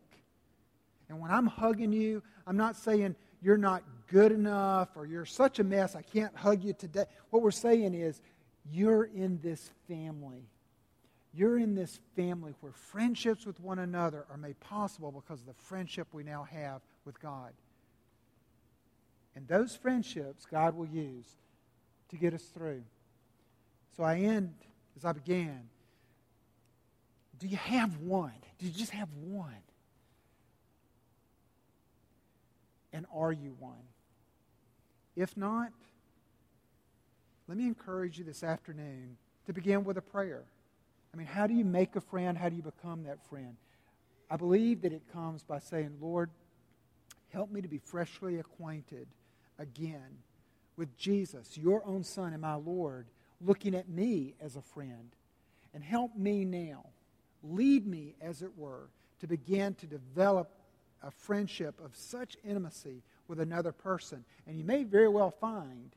And 1.08 1.20
when 1.20 1.30
I'm 1.30 1.46
hugging 1.46 1.92
you, 1.92 2.22
I'm 2.46 2.56
not 2.56 2.76
saying 2.76 3.16
you're 3.42 3.56
not 3.56 3.82
good 4.08 4.32
enough 4.32 4.90
or 4.96 5.06
you're 5.06 5.24
such 5.24 5.58
a 5.58 5.64
mess, 5.64 5.94
I 5.94 6.02
can't 6.02 6.34
hug 6.36 6.62
you 6.62 6.72
today. 6.72 7.04
What 7.30 7.42
we're 7.42 7.50
saying 7.50 7.94
is, 7.94 8.20
you're 8.70 9.04
in 9.04 9.40
this 9.42 9.70
family. 9.88 10.44
You're 11.32 11.58
in 11.58 11.74
this 11.74 12.00
family 12.16 12.54
where 12.60 12.72
friendships 12.72 13.46
with 13.46 13.60
one 13.60 13.78
another 13.78 14.26
are 14.30 14.36
made 14.36 14.58
possible 14.60 15.12
because 15.12 15.40
of 15.40 15.46
the 15.46 15.54
friendship 15.54 16.08
we 16.12 16.24
now 16.24 16.46
have 16.50 16.80
with 17.04 17.20
God. 17.20 17.52
And 19.34 19.46
those 19.46 19.76
friendships 19.76 20.44
God 20.44 20.76
will 20.76 20.88
use 20.88 21.26
to 22.10 22.16
get 22.16 22.34
us 22.34 22.42
through. 22.42 22.82
So 23.96 24.02
I 24.02 24.18
end 24.18 24.54
as 24.96 25.04
I 25.04 25.12
began. 25.12 25.68
Do 27.38 27.46
you 27.46 27.56
have 27.56 27.96
one? 27.98 28.34
Do 28.58 28.66
you 28.66 28.72
just 28.72 28.90
have 28.90 29.08
one? 29.14 29.54
And 32.92 33.06
are 33.14 33.32
you 33.32 33.54
one? 33.58 33.82
If 35.16 35.36
not, 35.36 35.70
let 37.48 37.58
me 37.58 37.66
encourage 37.66 38.18
you 38.18 38.24
this 38.24 38.42
afternoon 38.42 39.16
to 39.46 39.52
begin 39.52 39.84
with 39.84 39.96
a 39.96 40.02
prayer. 40.02 40.44
I 41.12 41.16
mean, 41.16 41.26
how 41.26 41.46
do 41.46 41.54
you 41.54 41.64
make 41.64 41.96
a 41.96 42.00
friend? 42.00 42.38
How 42.38 42.48
do 42.48 42.56
you 42.56 42.62
become 42.62 43.04
that 43.04 43.24
friend? 43.28 43.56
I 44.30 44.36
believe 44.36 44.82
that 44.82 44.92
it 44.92 45.02
comes 45.12 45.42
by 45.42 45.58
saying, 45.58 45.96
Lord, 46.00 46.30
help 47.32 47.50
me 47.50 47.60
to 47.60 47.68
be 47.68 47.78
freshly 47.78 48.38
acquainted 48.38 49.08
again 49.58 50.18
with 50.76 50.96
Jesus, 50.96 51.58
your 51.58 51.84
own 51.84 52.04
Son 52.04 52.32
and 52.32 52.40
my 52.40 52.54
Lord, 52.54 53.06
looking 53.40 53.74
at 53.74 53.88
me 53.88 54.34
as 54.40 54.56
a 54.56 54.62
friend. 54.62 55.10
And 55.74 55.84
help 55.84 56.16
me 56.16 56.44
now, 56.44 56.86
lead 57.42 57.86
me, 57.86 58.14
as 58.20 58.42
it 58.42 58.56
were, 58.56 58.88
to 59.20 59.26
begin 59.26 59.74
to 59.74 59.86
develop 59.86 60.50
a 61.02 61.10
friendship 61.10 61.74
of 61.84 61.94
such 61.94 62.36
intimacy 62.44 63.02
with 63.28 63.40
another 63.40 63.72
person. 63.72 64.24
And 64.46 64.58
you 64.58 64.64
may 64.64 64.84
very 64.84 65.08
well 65.08 65.30
find 65.30 65.90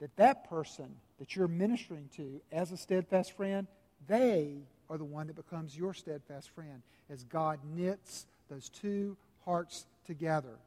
that 0.00 0.14
that 0.16 0.48
person 0.48 0.94
that 1.18 1.34
you're 1.34 1.48
ministering 1.48 2.08
to 2.16 2.40
as 2.52 2.72
a 2.72 2.76
steadfast 2.76 3.32
friend, 3.32 3.66
they 4.06 4.58
are 4.88 4.98
the 4.98 5.04
one 5.04 5.26
that 5.26 5.36
becomes 5.36 5.76
your 5.76 5.94
steadfast 5.94 6.50
friend 6.50 6.82
as 7.10 7.24
God 7.24 7.58
knits 7.74 8.26
those 8.48 8.68
two 8.68 9.16
hearts 9.44 9.86
together. 10.06 10.58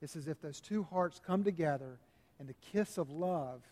It's 0.00 0.16
as 0.16 0.28
if 0.28 0.40
those 0.40 0.60
two 0.60 0.86
hearts 0.90 1.20
come 1.24 1.44
together 1.44 1.98
And 2.38 2.48
the 2.48 2.54
kiss 2.72 2.98
of 2.98 3.10
love 3.10 3.62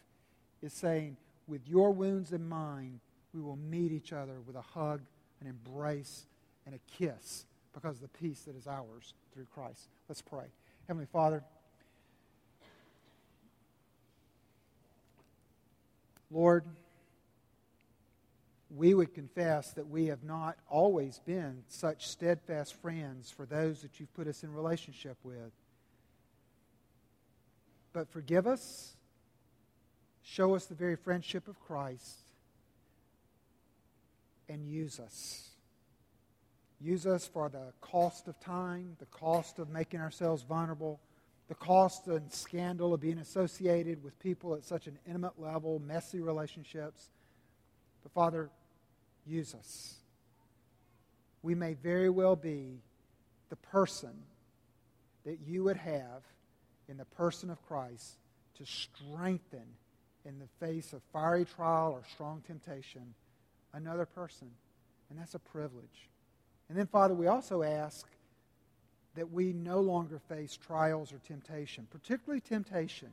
is 0.63 0.73
saying, 0.73 1.17
with 1.47 1.69
your 1.69 1.91
wounds 1.91 2.33
and 2.33 2.49
mine, 2.49 3.01
we 3.35 3.43
will 3.43 3.57
meet 3.57 3.93
each 3.93 4.13
other 4.13 4.41
with 4.47 4.57
a 4.57 4.63
hug, 4.63 5.03
an 5.41 5.47
embrace, 5.47 6.27
and 6.65 6.75
a 6.75 6.79
kiss 6.99 7.45
because 7.75 7.97
of 7.97 8.03
the 8.03 8.19
peace 8.19 8.43
that 8.43 8.57
is 8.57 8.67
ours 8.67 9.15
through 9.33 9.47
Christ. 9.53 9.89
Let's 10.09 10.23
pray. 10.23 10.47
Heavenly 10.87 11.09
Father, 11.13 11.43
Lord, 16.31 16.65
we 18.71 18.93
would 18.93 19.15
confess 19.15 19.73
that 19.73 19.89
we 19.89 20.07
have 20.07 20.25
not 20.25 20.57
always 20.69 21.21
been 21.21 21.63
such 21.69 22.09
steadfast 22.09 22.75
friends 22.75 23.31
for 23.31 23.47
those 23.47 23.83
that 23.83 24.01
you've 24.01 24.13
put 24.15 24.27
us 24.27 24.43
in 24.43 24.53
relationship 24.53 25.17
with. 25.23 25.53
But 27.93 28.09
forgive 28.09 28.49
us, 28.49 28.97
show 30.23 30.57
us 30.57 30.67
the 30.67 30.75
very 30.75 30.97
friendship 30.97 31.47
of 31.47 31.61
Christ, 31.61 32.19
and 34.49 34.67
use 34.67 34.99
us. 34.99 35.54
Use 36.85 37.07
us 37.07 37.27
for 37.27 37.49
the 37.49 37.73
cost 37.81 38.29
of 38.29 38.39
time, 38.41 38.95
the 38.99 39.07
cost 39.07 39.59
of 39.59 39.71
making 39.71 40.01
ourselves 40.01 40.43
vulnerable, 40.43 41.01
the 41.49 41.55
cost 41.55 42.09
and 42.09 42.31
scandal 42.31 42.93
of 42.93 43.01
being 43.01 43.19
associated 43.19 44.05
with 44.05 44.19
people 44.19 44.55
at 44.55 44.65
such 44.65 44.87
an 44.87 44.99
intimate 45.07 45.41
level, 45.41 45.79
messy 45.79 46.21
relationships. 46.21 47.09
But 48.03 48.13
Father, 48.13 48.51
use 49.25 49.55
us. 49.55 49.95
We 51.43 51.55
may 51.55 51.73
very 51.73 52.11
well 52.11 52.37
be 52.37 52.83
the 53.49 53.57
person 53.57 54.23
that 55.25 55.39
you 55.47 55.65
would 55.65 55.79
have 55.79 56.23
in 56.87 56.99
the 56.99 57.07
person 57.07 57.49
of 57.49 57.67
Christ 57.67 58.19
to 58.59 58.67
strengthen 58.67 59.65
in 60.27 60.39
the 60.39 60.67
face 60.67 60.93
of 60.93 61.01
fiery 61.15 61.47
trial 61.47 61.93
or 61.93 62.03
strong 62.13 62.43
temptation 62.47 63.15
another 63.73 64.05
person. 64.05 64.51
And 65.09 65.19
that's 65.19 65.35
a 65.35 65.39
privilege. 65.39 66.11
And 66.69 66.79
then, 66.79 66.87
Father, 66.87 67.15
we 67.15 67.27
also 67.27 67.63
ask 67.63 68.07
that 69.15 69.31
we 69.31 69.53
no 69.53 69.81
longer 69.81 70.19
face 70.29 70.57
trials 70.57 71.13
or 71.13 71.19
temptation, 71.19 71.87
particularly 71.91 72.41
temptation, 72.41 73.11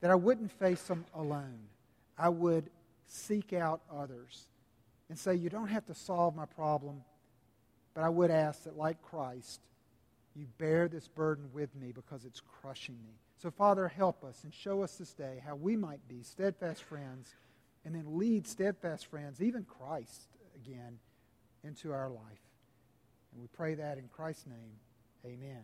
that 0.00 0.10
I 0.10 0.14
wouldn't 0.14 0.50
face 0.52 0.82
them 0.84 1.04
alone. 1.14 1.60
I 2.16 2.28
would 2.28 2.70
seek 3.06 3.52
out 3.52 3.80
others 3.94 4.46
and 5.08 5.18
say, 5.18 5.34
You 5.34 5.50
don't 5.50 5.68
have 5.68 5.86
to 5.86 5.94
solve 5.94 6.34
my 6.34 6.46
problem, 6.46 7.02
but 7.94 8.04
I 8.04 8.08
would 8.08 8.30
ask 8.30 8.64
that, 8.64 8.78
like 8.78 9.02
Christ, 9.02 9.60
you 10.34 10.46
bear 10.58 10.88
this 10.88 11.08
burden 11.08 11.50
with 11.52 11.74
me 11.74 11.92
because 11.92 12.24
it's 12.24 12.40
crushing 12.62 12.96
me. 13.04 13.12
So, 13.42 13.50
Father, 13.50 13.88
help 13.88 14.24
us 14.24 14.44
and 14.44 14.54
show 14.54 14.82
us 14.82 14.96
this 14.96 15.12
day 15.12 15.42
how 15.44 15.56
we 15.56 15.76
might 15.76 16.06
be 16.08 16.22
steadfast 16.22 16.82
friends 16.82 17.34
and 17.84 17.94
then 17.94 18.18
lead 18.18 18.46
steadfast 18.46 19.06
friends, 19.06 19.42
even 19.42 19.64
Christ, 19.64 20.28
again, 20.64 20.98
into 21.64 21.92
our 21.92 22.08
life. 22.08 22.42
And 23.32 23.40
we 23.40 23.46
pray 23.48 23.74
that 23.74 23.98
in 23.98 24.08
Christ's 24.08 24.46
name. 24.46 24.76
Amen. 25.24 25.62